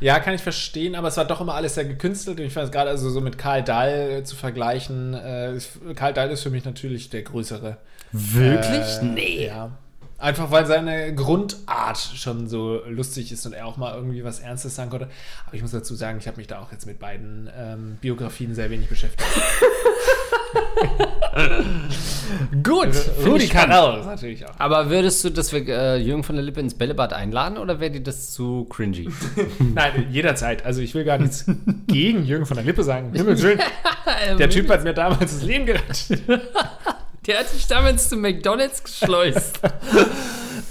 [0.02, 2.40] ja, kann ich verstehen, aber es war doch immer alles sehr gekünstelt.
[2.40, 5.16] Und ich fand es gerade also so mit Karl Dahl äh, zu vergleichen.
[5.16, 5.58] Äh,
[5.96, 7.78] Karl Dahl ist für mich natürlich der größere.
[8.12, 9.00] Wirklich?
[9.02, 9.48] Äh, nee.
[9.48, 9.72] Ja.
[10.18, 14.76] Einfach weil seine Grundart schon so lustig ist und er auch mal irgendwie was Ernstes
[14.76, 15.10] sagen konnte.
[15.46, 18.56] Aber ich muss dazu sagen, ich habe mich da auch jetzt mit beiden ähm, Biografien
[18.56, 19.28] sehr wenig beschäftigt.
[22.64, 22.90] Gut,
[23.26, 24.54] Rudi Carell natürlich auch.
[24.60, 27.92] Aber würdest du, dass wir äh, Jürgen von der Lippe ins Bällebad einladen oder wäre
[27.92, 29.10] dir das zu cringy?
[29.60, 30.66] Nein, jederzeit.
[30.66, 31.46] Also ich will gar nichts
[31.88, 33.12] gegen Jürgen von der Lippe sagen.
[33.14, 33.60] Himmels Willen.
[34.38, 36.22] Der Typ hat mir damals das Leben gerettet.
[37.26, 39.60] Der hat dich damals zu McDonalds geschleust.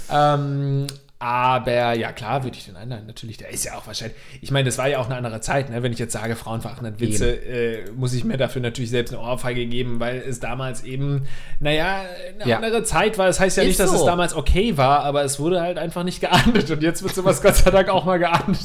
[0.09, 0.85] Ähm,
[1.17, 3.07] aber ja, klar, würde ich den einladen.
[3.07, 4.15] Natürlich, der ist ja auch wahrscheinlich.
[4.41, 5.81] Ich meine, das war ja auch eine andere Zeit, ne?
[5.81, 9.65] Wenn ich jetzt sage, frauenverachtende Witze, äh, muss ich mir dafür natürlich selbst eine Ohrfeige
[9.65, 11.25] geben, weil es damals eben,
[11.59, 12.01] naja,
[12.41, 12.57] eine Ja.
[12.57, 13.25] andere Zeit war.
[13.27, 14.05] Das heißt ja Ist nicht, dass es so.
[14.05, 16.69] damals okay war, aber es wurde halt einfach nicht geahndet.
[16.69, 18.59] Und jetzt wird sowas Gott sei Dank auch mal geahndet.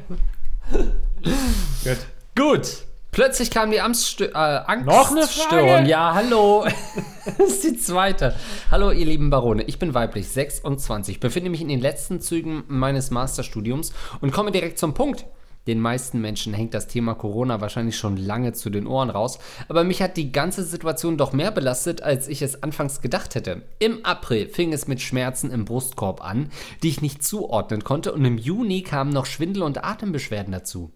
[1.84, 1.98] Gut.
[2.36, 2.68] Gut.
[3.12, 4.84] Plötzlich kam die Amtsstö äh, Angststörung.
[4.86, 5.88] Noch eine Frage?
[5.88, 6.64] Ja, hallo.
[7.38, 8.36] das ist die zweite.
[8.70, 9.64] Hallo, ihr lieben Barone.
[9.64, 14.78] Ich bin weiblich, 26, befinde mich in den letzten Zügen meines Masterstudiums und komme direkt
[14.78, 15.26] zum Punkt.
[15.66, 19.38] Den meisten Menschen hängt das Thema Corona wahrscheinlich schon lange zu den Ohren raus,
[19.68, 23.62] aber mich hat die ganze Situation doch mehr belastet, als ich es anfangs gedacht hätte.
[23.78, 26.50] Im April fing es mit Schmerzen im Brustkorb an,
[26.82, 30.92] die ich nicht zuordnen konnte, und im Juni kamen noch Schwindel und Atembeschwerden dazu.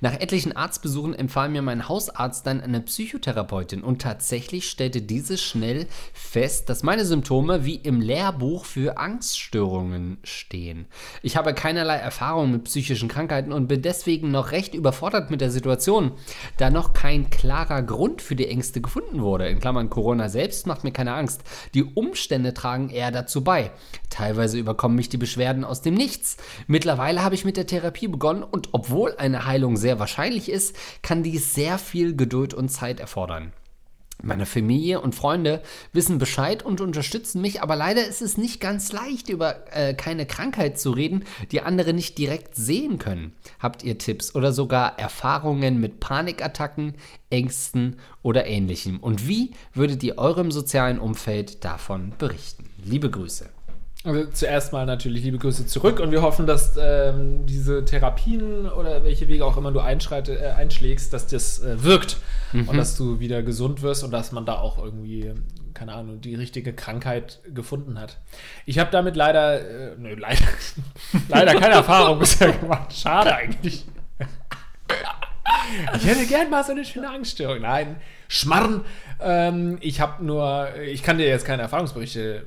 [0.00, 5.86] Nach etlichen Arztbesuchen empfahl mir mein Hausarzt dann eine Psychotherapeutin und tatsächlich stellte diese schnell
[6.12, 10.86] fest, dass meine Symptome wie im Lehrbuch für Angststörungen stehen.
[11.22, 15.50] Ich habe keinerlei Erfahrung mit psychischen Krankheiten und bin deswegen noch recht überfordert mit der
[15.50, 16.12] Situation,
[16.56, 19.48] da noch kein klarer Grund für die Ängste gefunden wurde.
[19.48, 21.42] In Klammern Corona selbst macht mir keine Angst.
[21.74, 23.70] Die Umstände tragen eher dazu bei.
[24.10, 26.36] Teilweise überkommen mich die Beschwerden aus dem Nichts.
[26.66, 31.22] Mittlerweile habe ich mit der Therapie begonnen und obwohl eine Heilung sehr wahrscheinlich ist, kann
[31.22, 33.52] dies sehr viel Geduld und Zeit erfordern.
[34.20, 38.92] Meine Familie und Freunde wissen Bescheid und unterstützen mich, aber leider ist es nicht ganz
[38.92, 43.32] leicht, über äh, keine Krankheit zu reden, die andere nicht direkt sehen können.
[43.60, 46.94] Habt ihr Tipps oder sogar Erfahrungen mit Panikattacken,
[47.30, 48.98] Ängsten oder ähnlichem?
[48.98, 52.68] Und wie würdet ihr eurem sozialen Umfeld davon berichten?
[52.84, 53.57] Liebe Grüße.
[54.08, 59.04] Also zuerst mal natürlich liebe Grüße zurück und wir hoffen, dass ähm, diese Therapien oder
[59.04, 62.16] welche Wege auch immer du äh, einschlägst, dass das äh, wirkt
[62.54, 65.34] und dass du wieder gesund wirst und dass man da auch irgendwie,
[65.74, 68.16] keine Ahnung, die richtige Krankheit gefunden hat.
[68.64, 70.46] Ich habe damit leider, äh, nö, leider,
[71.28, 72.90] leider keine Erfahrung bisher gemacht.
[72.94, 73.84] Schade eigentlich.
[75.96, 77.60] Ich hätte gern mal so eine schöne Angststörung.
[77.60, 77.96] Nein,
[78.28, 78.86] Schmarrn.
[79.20, 82.46] Ähm, ich habe nur, ich kann dir jetzt keine Erfahrungsberichte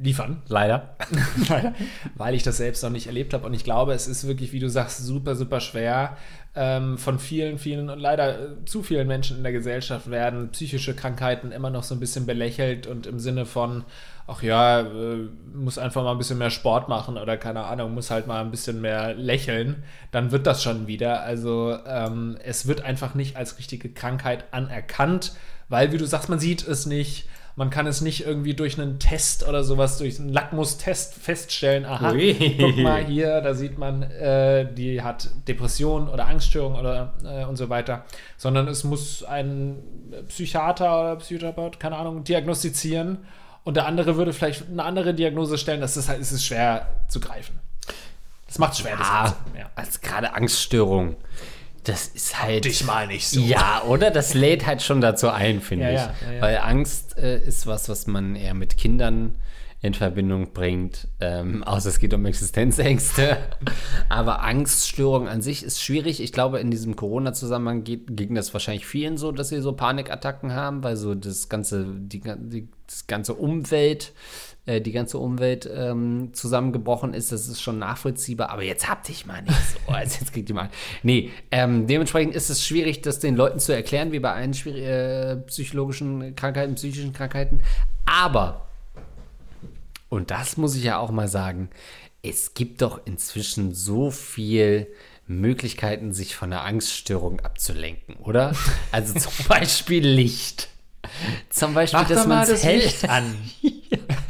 [0.00, 0.42] liefern.
[0.48, 0.96] Leider.
[1.48, 1.74] Leider,
[2.14, 3.46] weil ich das selbst noch nicht erlebt habe.
[3.46, 6.16] Und ich glaube, es ist wirklich, wie du sagst, super, super schwer.
[6.58, 10.94] Ähm, von vielen, vielen und leider äh, zu vielen Menschen in der Gesellschaft werden psychische
[10.94, 13.84] Krankheiten immer noch so ein bisschen belächelt und im Sinne von,
[14.26, 18.10] ach ja, äh, muss einfach mal ein bisschen mehr Sport machen oder keine Ahnung, muss
[18.10, 19.82] halt mal ein bisschen mehr lächeln,
[20.12, 21.20] dann wird das schon wieder.
[21.24, 25.32] Also ähm, es wird einfach nicht als richtige Krankheit anerkannt,
[25.68, 27.28] weil, wie du sagst, man sieht es nicht
[27.58, 31.86] Man kann es nicht irgendwie durch einen Test oder sowas, durch einen Lackmustest feststellen.
[31.86, 32.56] Aha, Ui.
[32.60, 37.56] guck mal hier, da sieht man, äh, die hat Depression oder Angststörung oder äh, und
[37.56, 38.04] so weiter.
[38.36, 39.78] Sondern es muss ein
[40.28, 43.18] Psychiater oder Psychotherapeut, keine Ahnung, diagnostizieren.
[43.64, 45.80] Und der andere würde vielleicht eine andere Diagnose stellen.
[45.80, 47.58] Das ist halt, es ist schwer zu greifen.
[48.46, 49.36] Das macht schwer, das Ah, Ganze.
[49.58, 49.70] Ja.
[49.74, 51.16] als gerade Angststörung.
[51.86, 52.64] Das ist halt.
[52.64, 53.40] Dich mal nicht so.
[53.40, 54.10] Ja, oder?
[54.10, 55.96] Das lädt halt schon dazu ein, finde Ja, ich.
[55.98, 56.42] ja, ja, ja.
[56.42, 59.36] Weil Angst äh, ist was, was man eher mit Kindern
[59.82, 63.36] in Verbindung bringt, ähm, außer es geht um Existenzängste.
[64.08, 66.20] Aber Angststörung an sich ist schwierig.
[66.20, 70.54] Ich glaube, in diesem Corona-Zusammenhang geht, ging das wahrscheinlich vielen so, dass sie so Panikattacken
[70.54, 74.12] haben, weil so das ganze, die, die das ganze Umwelt,
[74.66, 77.32] äh, die ganze Umwelt ähm, zusammengebrochen ist.
[77.32, 78.50] Das ist schon nachvollziehbar.
[78.50, 79.78] Aber jetzt hab dich mal nicht so.
[79.92, 80.68] Also jetzt kriegt die mal.
[81.02, 85.36] Nee, ähm, dementsprechend ist es schwierig, das den Leuten zu erklären, wie bei allen äh,
[85.46, 87.60] psychologischen Krankheiten, psychischen Krankheiten.
[88.04, 88.66] Aber
[90.08, 91.68] und das muss ich ja auch mal sagen,
[92.22, 94.86] es gibt doch inzwischen so viel
[95.26, 98.54] Möglichkeiten, sich von einer Angststörung abzulenken, oder?
[98.92, 100.68] Also zum Beispiel Licht.
[101.50, 102.64] Zum Beispiel, Mach dass man das.
[102.64, 103.36] Licht an.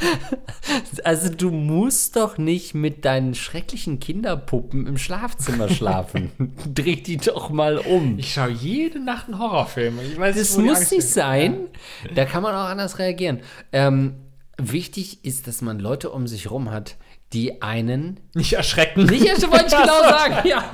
[1.05, 6.32] Also du musst doch nicht mit deinen schrecklichen Kinderpuppen im Schlafzimmer schlafen.
[6.74, 8.18] Dreh die doch mal um.
[8.18, 9.99] Ich schaue jede Nacht einen Horrorfilm.
[10.01, 11.14] Ich weiß Das muss Angst nicht ist.
[11.14, 11.68] sein.
[12.14, 13.40] Da kann man auch anders reagieren.
[13.72, 14.14] Ähm,
[14.59, 16.97] wichtig ist, dass man Leute um sich rum hat,
[17.32, 19.05] die einen Nicht erschrecken.
[19.07, 20.49] Nicht, das wollte ich genau sagen.
[20.49, 20.64] Ja,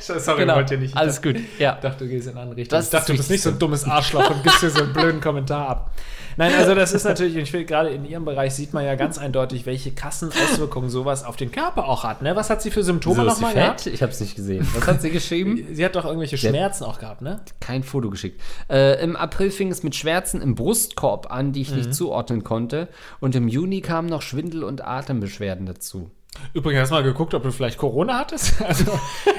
[0.00, 0.56] Sorry, genau.
[0.56, 0.90] wollte nicht.
[0.90, 1.36] Ich Alles gut.
[1.58, 1.74] Ja.
[1.74, 2.76] Ich dachte, du gehst in eine andere Richtung.
[2.76, 4.92] Das ich dachte, du bist nicht so ein dummes Arschloch und gibst dir so einen
[4.92, 5.90] blöden Kommentar ab.
[6.38, 9.18] Nein, also das ist natürlich, ich finde, gerade in ihrem Bereich sieht man ja ganz
[9.18, 12.22] eindeutig, welche krassen Auswirkungen sowas auf den Körper auch hat.
[12.22, 12.34] Ne?
[12.36, 13.86] Was hat sie für Symptome So, sie nochmal gehabt?
[13.86, 14.66] Ich habe es nicht gesehen.
[14.74, 15.66] Was hat sie geschrieben?
[15.74, 17.40] Sie hat doch irgendwelche Schmerzen auch gehabt, ne?
[17.60, 18.40] Kein Foto geschickt.
[18.70, 21.76] Äh, Im April fing es mit Schmerzen im Brustkorb an, die ich Mhm.
[21.78, 22.88] nicht zuordnen konnte.
[23.20, 26.10] Und im Juni kamen noch Schwindel und Atembeschwerden dazu.
[26.54, 28.54] Übrigens, hast du mal geguckt, ob du vielleicht Corona hattest?
[28.68, 28.84] Also,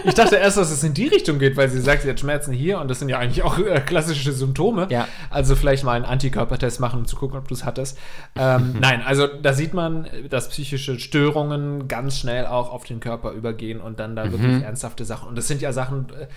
[0.03, 2.51] ich dachte erst, dass es in die Richtung geht, weil sie sagt, sie hat Schmerzen
[2.51, 4.87] hier und das sind ja eigentlich auch äh, klassische Symptome.
[4.89, 5.07] Ja.
[5.29, 7.97] Also vielleicht mal einen Antikörpertest machen, um zu gucken, ob du es hattest.
[8.35, 13.31] Ähm, nein, also da sieht man, dass psychische Störungen ganz schnell auch auf den Körper
[13.31, 14.31] übergehen und dann da Mhm.
[14.31, 15.29] wirklich ernsthafte Sachen.
[15.29, 16.27] Und das sind ja Sachen, äh,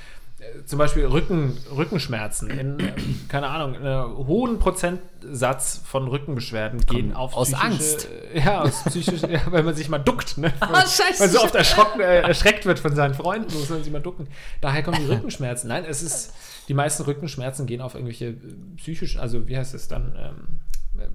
[0.66, 2.50] zum Beispiel Rücken, Rückenschmerzen.
[2.50, 2.92] In, äh,
[3.28, 8.08] keine Ahnung, einen hohen Prozentsatz von Rückenbeschwerden gehen auf aus Angst.
[8.34, 10.38] Ja, aus psychische, ja, weil man sich mal duckt.
[10.38, 10.54] Ne?
[10.60, 11.20] Ah, scheiße.
[11.20, 14.26] Weil so oft erschrocken, äh, erschreckt wird von seinen Freunden, muss man sich mal ducken.
[14.62, 15.68] Daher kommen die Rückenschmerzen.
[15.68, 16.32] Nein, es ist,
[16.68, 18.36] die meisten Rückenschmerzen gehen auf irgendwelche äh,
[18.76, 20.16] psychischen, also wie heißt es dann,
[20.96, 21.08] ähm, äh,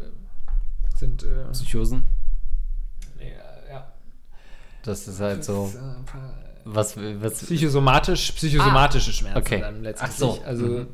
[0.95, 2.05] sind, äh, Psychosen?
[3.19, 3.31] äh,
[3.71, 3.91] ja.
[4.83, 5.73] Das ist halt so.
[5.73, 9.59] Äh, Was, was Psychosomatisch, psychosomatische Schmerzen okay.
[9.61, 10.09] dann letztlich.
[10.11, 10.39] Ach so.
[10.45, 10.87] Also Mhm.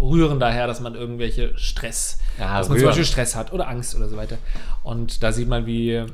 [0.00, 2.86] rühren daher, dass man irgendwelche Stress, Ja, dass man zum.
[2.88, 4.38] Beispiel Stress hat oder Angst oder so weiter.
[4.82, 6.04] Und da sieht man, wie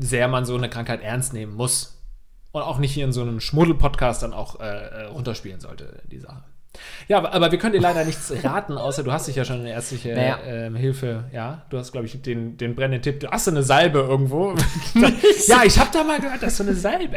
[0.00, 2.00] sehr man so eine Krankheit ernst nehmen muss.
[2.52, 6.20] Und auch nicht hier in so einem Schmuddel-Podcast dann auch äh, äh, runterspielen sollte, die
[6.20, 6.44] Sache.
[7.08, 9.70] Ja, aber, wir können dir leider nichts raten, außer du hast dich ja schon eine
[9.70, 10.38] ärztliche Naja.
[10.46, 11.62] ähm, Hilfe, ja.
[11.70, 13.20] Du hast, glaube ich, den, den brennenden Tipp.
[13.20, 14.54] Du hast du eine Salbe irgendwo?
[15.46, 17.16] ja, ich habe da mal gehört, dass du eine Salbe.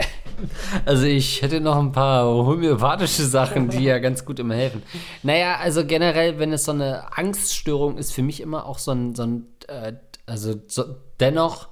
[0.85, 4.83] Also ich hätte noch ein paar homöopathische Sachen, die ja ganz gut immer helfen.
[5.23, 9.15] Naja, also generell, wenn es so eine Angststörung ist, für mich immer auch so ein,
[9.15, 9.93] so ein äh,
[10.27, 10.83] also so,
[11.19, 11.69] dennoch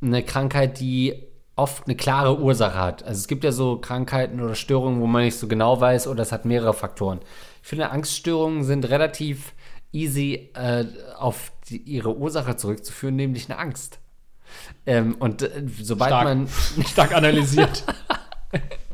[0.00, 1.27] eine Krankheit, die
[1.58, 3.02] oft eine klare Ursache hat.
[3.02, 6.22] Also es gibt ja so Krankheiten oder Störungen, wo man nicht so genau weiß, oder
[6.22, 7.20] es hat mehrere Faktoren.
[7.62, 9.52] Ich finde, Angststörungen sind relativ
[9.92, 10.84] easy äh,
[11.18, 13.98] auf die, ihre Ursache zurückzuführen, nämlich eine Angst.
[14.86, 16.24] Ähm, und äh, sobald Stark.
[16.24, 16.48] man
[16.86, 17.84] Stark analysiert.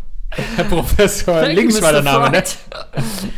[0.56, 2.02] Herr Professor, Thank links war der.
[2.02, 2.42] Name, ne?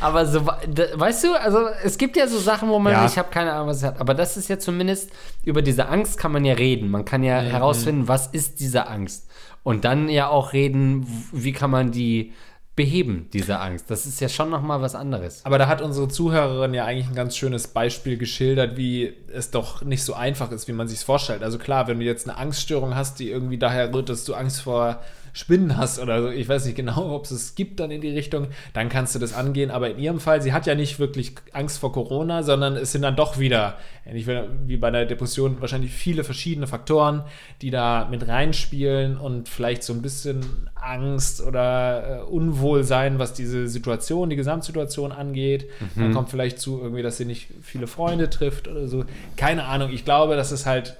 [0.00, 3.06] Aber so, weißt du, also es gibt ja so Sachen, wo man, Ja.
[3.06, 5.10] ich habe keine Ahnung, was es hat, aber das ist ja zumindest,
[5.44, 6.90] über diese Angst kann man ja reden.
[6.90, 9.26] Man kann ja herausfinden, was ist diese Angst.
[9.62, 12.32] Und dann ja auch reden, wie kann man die
[12.76, 13.90] beheben, diese Angst.
[13.90, 15.40] Das ist ja schon nochmal was anderes.
[15.46, 19.82] Aber da hat unsere Zuhörerin ja eigentlich ein ganz schönes Beispiel geschildert, wie es doch
[19.82, 21.42] nicht so einfach ist, wie man sich vorstellt.
[21.42, 24.60] Also klar, wenn du jetzt eine Angststörung hast, die irgendwie daher rührt, dass du Angst
[24.60, 25.00] vor
[25.36, 28.08] Spinnen hast oder so, ich weiß nicht genau, ob es es gibt dann in die
[28.08, 29.70] Richtung, dann kannst du das angehen.
[29.70, 33.02] Aber in ihrem Fall, sie hat ja nicht wirklich Angst vor Corona, sondern es sind
[33.02, 33.76] dann doch wieder,
[34.06, 37.22] ähnlich wie bei der Depression, wahrscheinlich viele verschiedene Faktoren,
[37.60, 40.40] die da mit reinspielen und vielleicht so ein bisschen
[40.74, 45.68] Angst oder äh, Unwohlsein, was diese Situation, die Gesamtsituation angeht.
[45.96, 49.04] Dann kommt vielleicht zu irgendwie, dass sie nicht viele Freunde trifft oder so.
[49.36, 49.90] Keine Ahnung.
[49.92, 50.96] Ich glaube, dass es halt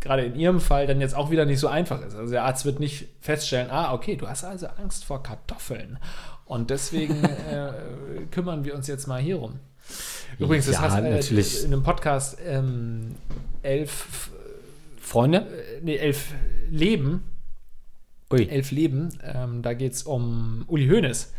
[0.00, 2.14] gerade in ihrem Fall dann jetzt auch wieder nicht so einfach ist.
[2.16, 5.98] Also der Arzt wird nicht feststellen, ah, okay, du hast also Angst vor Kartoffeln.
[6.46, 7.72] Und deswegen äh,
[8.30, 9.60] kümmern wir uns jetzt mal hier rum.
[10.38, 11.64] Übrigens, das Ja, heißt äh, natürlich.
[11.64, 13.14] in einem Podcast ähm,
[13.62, 14.30] elf,
[15.00, 15.38] Freunde?
[15.40, 16.32] äh, nee, elf
[16.70, 17.24] Leben,
[18.32, 18.48] Ui.
[18.48, 21.32] elf Leben, ähm, da geht es um Uli Hoeneß,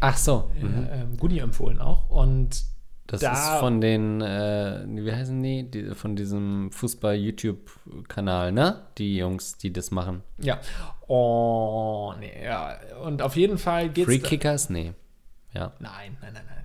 [0.00, 0.50] Ach so.
[0.60, 2.08] ähm, Guni empfohlen auch.
[2.08, 2.64] Und
[3.06, 5.70] Das da- ist von den, äh, wie heißen die?
[5.70, 8.82] die von diesem Fußball-YouTube-Kanal, ne?
[8.98, 10.22] Die Jungs, die das machen.
[10.38, 10.60] ja,
[11.08, 12.76] oh, nee, ja.
[13.04, 14.18] Und auf jeden Fall geht Free.
[14.18, 14.70] Kickers?
[14.70, 14.94] Nee.
[15.52, 15.72] Ja.
[15.80, 16.64] Nein, nein, nein, nein.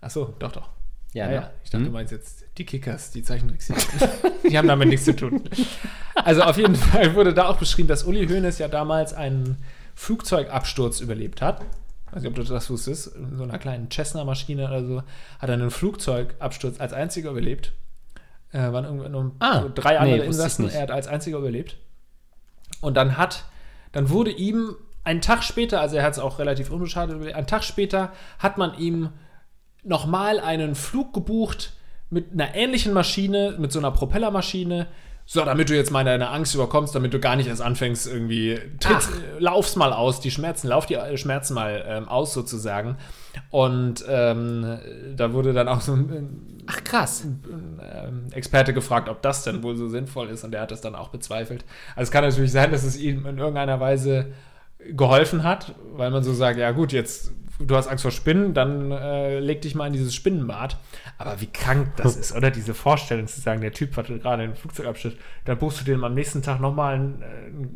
[0.00, 0.68] Achso, doch, doch.
[1.14, 1.40] Ja, Ja, ja.
[1.40, 1.50] ne?
[1.64, 1.84] Ich dachte, Hm?
[1.86, 3.82] du meinst jetzt die Kickers, die Zeichentrickserien.
[4.50, 5.42] die haben damit nichts zu tun.
[6.14, 9.56] Also auf jeden Fall wurde da auch beschrieben, dass Uli Hoeneß ja damals einen
[9.94, 11.62] Flugzeugabsturz überlebt hat.
[12.08, 13.16] Ich weiß nicht, ob du das wusstest.
[13.16, 15.02] In so einer kleinen Cessna-Maschine oder so
[15.38, 17.72] hat er einen Flugzeugabsturz als einziger überlebt.
[18.52, 20.70] Äh, waren irgendwie nur Ah, so drei nee, andere ich Insassen.
[20.70, 21.76] Er hat als einziger überlebt.
[22.80, 23.44] Und dann hat,
[23.92, 27.46] dann wurde ihm einen Tag später, also er hat es auch relativ unbeschadet überlebt, einen
[27.46, 29.10] Tag später hat man ihm
[29.82, 31.72] nochmal einen Flug gebucht
[32.10, 34.86] mit einer ähnlichen Maschine, mit so einer Propellermaschine.
[35.28, 38.60] So, damit du jetzt mal deine Angst überkommst, damit du gar nicht erst anfängst, irgendwie,
[38.78, 39.10] tritt, Ach.
[39.40, 42.96] lauf's mal aus, die Schmerzen, lauf die äh, Schmerzen mal ähm, aus sozusagen.
[43.50, 44.78] Und ähm,
[45.16, 47.24] da wurde dann auch so ein, Ach, krass.
[47.24, 50.80] ein ähm, Experte gefragt, ob das denn wohl so sinnvoll ist und der hat das
[50.80, 51.64] dann auch bezweifelt.
[51.96, 54.32] Also es kann natürlich sein, dass es ihm in irgendeiner Weise
[54.78, 58.90] geholfen hat, weil man so sagt, ja gut, jetzt du hast Angst vor Spinnen, dann
[58.92, 60.76] äh, leg dich mal in dieses Spinnenbad.
[61.18, 62.50] Aber wie krank das ist, oder?
[62.50, 66.14] Diese Vorstellung zu sagen, der Typ hatte gerade einen Flugzeugabschnitt, dann buchst du dem am
[66.14, 67.26] nächsten Tag nochmal einen, äh,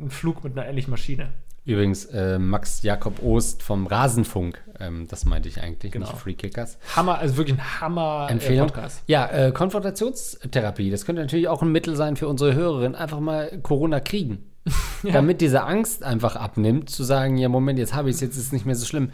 [0.00, 1.28] einen Flug mit einer ähnlichen Maschine.
[1.66, 6.06] Übrigens, äh, Max Jakob Ost vom Rasenfunk, ähm, das meinte ich eigentlich, Genau.
[6.06, 6.78] nicht Free Kickers.
[6.96, 8.68] Hammer, also wirklich ein Hammer äh, Empfehlung.
[8.68, 9.02] Podcast.
[9.06, 13.58] Ja, äh, Konfrontationstherapie, das könnte natürlich auch ein Mittel sein für unsere Hörerin, einfach mal
[13.62, 14.46] Corona kriegen.
[15.02, 18.46] Damit diese Angst einfach abnimmt, zu sagen, ja, Moment, jetzt habe ich es, jetzt ist
[18.46, 19.10] es nicht mehr so schlimm.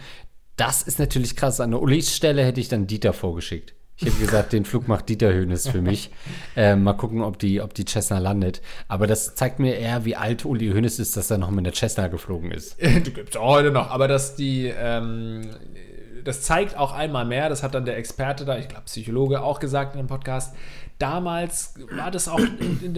[0.56, 1.60] Das ist natürlich krass.
[1.60, 3.74] An der Ulis Stelle hätte ich dann Dieter vorgeschickt.
[3.98, 6.10] Ich hätte gesagt, den Flug macht Dieter Höhnes für mich.
[6.56, 8.62] Äh, mal gucken, ob die, ob die Cessna landet.
[8.88, 11.74] Aber das zeigt mir eher, wie alt Uli Hoeneß ist, dass er noch mit der
[11.74, 12.80] Cessna geflogen ist.
[12.82, 15.50] die gibt es auch heute noch, aber dass die, ähm,
[16.24, 19.60] das zeigt auch einmal mehr, das hat dann der Experte da, ich glaube Psychologe, auch
[19.60, 20.56] gesagt in dem Podcast.
[20.98, 22.40] Damals war das auch,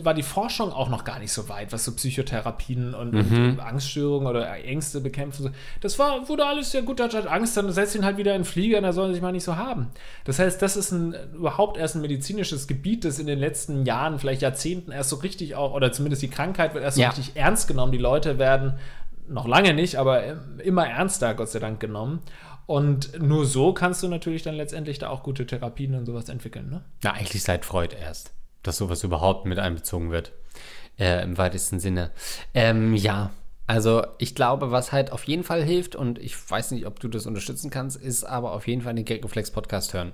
[0.05, 4.29] war die Forschung auch noch gar nicht so weit, was so Psychotherapien und, und Angststörungen
[4.29, 5.53] oder Ängste bekämpfen.
[5.81, 8.43] Das war, wurde alles ja gut, der hat Angst, dann setzt ihn halt wieder in
[8.43, 9.89] den Flieger, da sollen sie sich mal nicht so haben.
[10.25, 14.21] Das heißt, das ist ein, überhaupt erst ein medizinisches Gebiet, das in den letzten Jahren,
[14.21, 17.09] vielleicht Jahrzehnten erst so richtig auch, oder zumindest die Krankheit wird erst so Ja.
[17.09, 17.91] richtig ernst genommen.
[17.91, 18.75] Die Leute werden
[19.29, 20.23] noch lange nicht, aber
[20.65, 22.21] immer ernster, Gott sei Dank, genommen.
[22.69, 26.69] Und nur so kannst du natürlich dann letztendlich da auch gute Therapien und sowas entwickeln.
[26.69, 26.85] Ne?
[27.03, 30.33] Na, eigentlich seit Freud erst, dass sowas überhaupt mit einbezogen wird.
[30.99, 32.11] Äh, Im weitesten Sinne.
[32.53, 33.31] Ähm, ja,
[33.67, 37.09] also ich glaube, was halt auf jeden Fall hilft, und ich weiß nicht, ob du
[37.09, 40.13] das unterstützen kannst, ist aber auf jeden Fall den Gagreflex Podcast hören.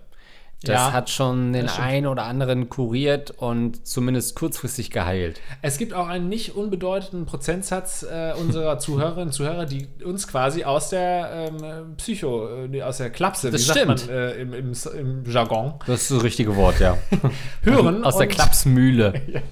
[0.64, 5.40] Das Ja, hat schon den einen oder anderen kuriert und zumindest kurzfristig geheilt.
[5.62, 10.64] Es gibt auch einen nicht unbedeutenden Prozentsatz äh, unserer Zuhörerinnen und Zuhörer, die uns quasi
[10.64, 14.06] aus der ähm, Psycho, äh, aus der Klapse, Das wie sagt stimmt.
[14.08, 16.96] man äh, im, im, im Jargon, Das ist das richtige Wort, ja.
[17.62, 18.04] hören.
[18.04, 19.20] Aus der Klapsmühle.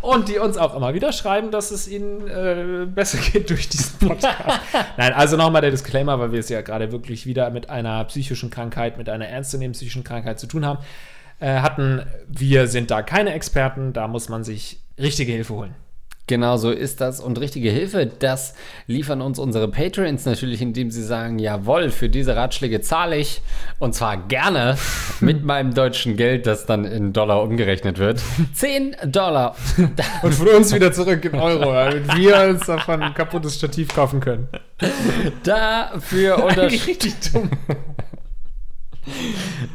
[0.00, 4.08] Und die uns auch immer wieder schreiben, dass es ihnen äh, besser geht durch diesen
[4.08, 4.60] Podcast.
[4.96, 8.50] Nein, also nochmal der Disclaimer, weil wir es ja gerade wirklich wieder mit einer psychischen
[8.50, 10.78] Krankheit, mit einer ernstzunehmenden psychischen Krankheit zu tun haben,
[11.40, 12.02] äh, hatten.
[12.26, 15.74] Wir sind da keine Experten, da muss man sich richtige Hilfe holen.
[16.28, 17.20] Genau so ist das.
[17.20, 18.54] Und richtige Hilfe, das
[18.86, 23.40] liefern uns unsere Patreons natürlich, indem sie sagen, jawohl, für diese Ratschläge zahle ich.
[23.78, 24.76] Und zwar gerne
[25.20, 28.22] mit meinem deutschen Geld, das dann in Dollar umgerechnet wird.
[28.52, 29.56] 10 Dollar.
[30.22, 34.20] Und von uns wieder zurück in Euro, damit wir uns davon ein kaputtes Stativ kaufen
[34.20, 34.48] können.
[35.44, 37.50] Dafür, unter richtig dumm.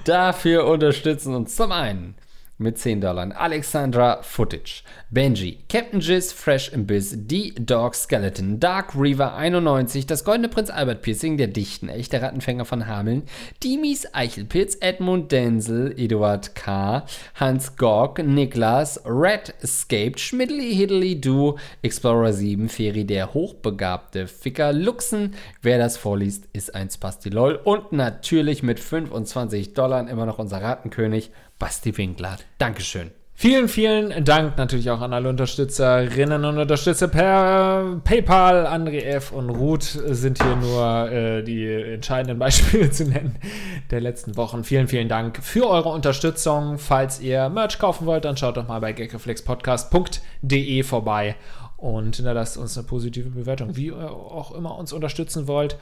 [0.06, 2.16] dafür unterstützen uns zum einen
[2.64, 3.30] mit 10 Dollar.
[3.40, 10.24] Alexandra Footage, Benji, Captain Jizz, Fresh im Biss, Die Dog Skeleton, Dark Reaver 91, das
[10.24, 13.24] Goldene Prinz Albert Piercing, der dichten echte Rattenfänger von Hameln,
[13.64, 17.06] Dimis Eichelpitz, Edmund Denzel, Eduard K.,
[17.36, 25.36] Hans Gorg, Niklas, Red Escaped, Schmidli Hiddly Du, Explorer 7, Feri der hochbegabte Ficker, Luxen,
[25.62, 31.32] wer das vorliest, ist ein Spastilol und natürlich mit 25 Dollar immer noch unser Ratenkönig,
[31.60, 32.38] Basti Winkler.
[32.58, 33.12] Dankeschön.
[33.36, 38.68] Vielen, vielen Dank natürlich auch an alle Unterstützerinnen und Unterstützer per PayPal.
[38.68, 39.32] André F.
[39.32, 43.38] und Ruth sind hier nur äh, die entscheidenden Beispiele zu nennen
[43.90, 44.64] der letzten Wochen.
[44.64, 46.78] Vielen, vielen Dank für eure Unterstützung.
[46.78, 51.36] Falls ihr Merch kaufen wollt, dann schaut doch mal bei gagreflexpodcast.de vorbei
[51.76, 55.78] und hinterlasst uns eine positive Bewertung, wie ihr auch immer uns unterstützen wollt.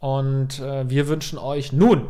[0.00, 2.08] Und äh, wir wünschen euch nun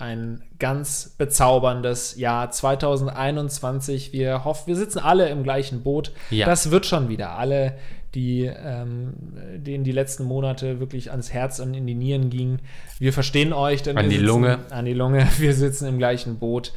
[0.00, 4.12] ein ganz bezauberndes Jahr 2021.
[4.12, 6.12] Wir hoffen, wir sitzen alle im gleichen Boot.
[6.30, 6.46] Ja.
[6.46, 7.32] Das wird schon wieder.
[7.32, 7.76] Alle,
[8.14, 9.12] die ähm,
[9.56, 12.60] denen die letzten Monate wirklich ans Herz und in die Nieren gingen.
[12.98, 13.82] Wir verstehen euch.
[13.82, 14.58] Denn An wir die sitzen, Lunge.
[14.70, 15.28] An die Lunge.
[15.38, 16.72] Wir sitzen im gleichen Boot.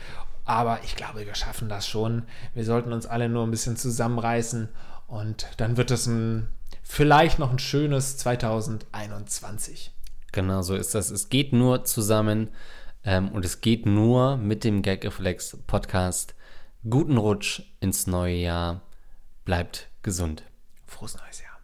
[0.46, 2.24] Aber ich glaube, wir schaffen das schon.
[2.54, 4.68] Wir sollten uns alle nur ein bisschen zusammenreißen
[5.08, 6.50] und dann wird es ein,
[6.84, 9.92] vielleicht noch ein schönes 2021.
[10.34, 11.12] Genau so ist das.
[11.12, 12.50] Es geht nur zusammen
[13.06, 16.36] ähm, und es geht nur mit dem Gagreflex Podcast.
[16.90, 18.82] Guten Rutsch ins neue Jahr.
[19.46, 20.44] Bleibt gesund.
[20.86, 21.60] Frohes neues Jahr.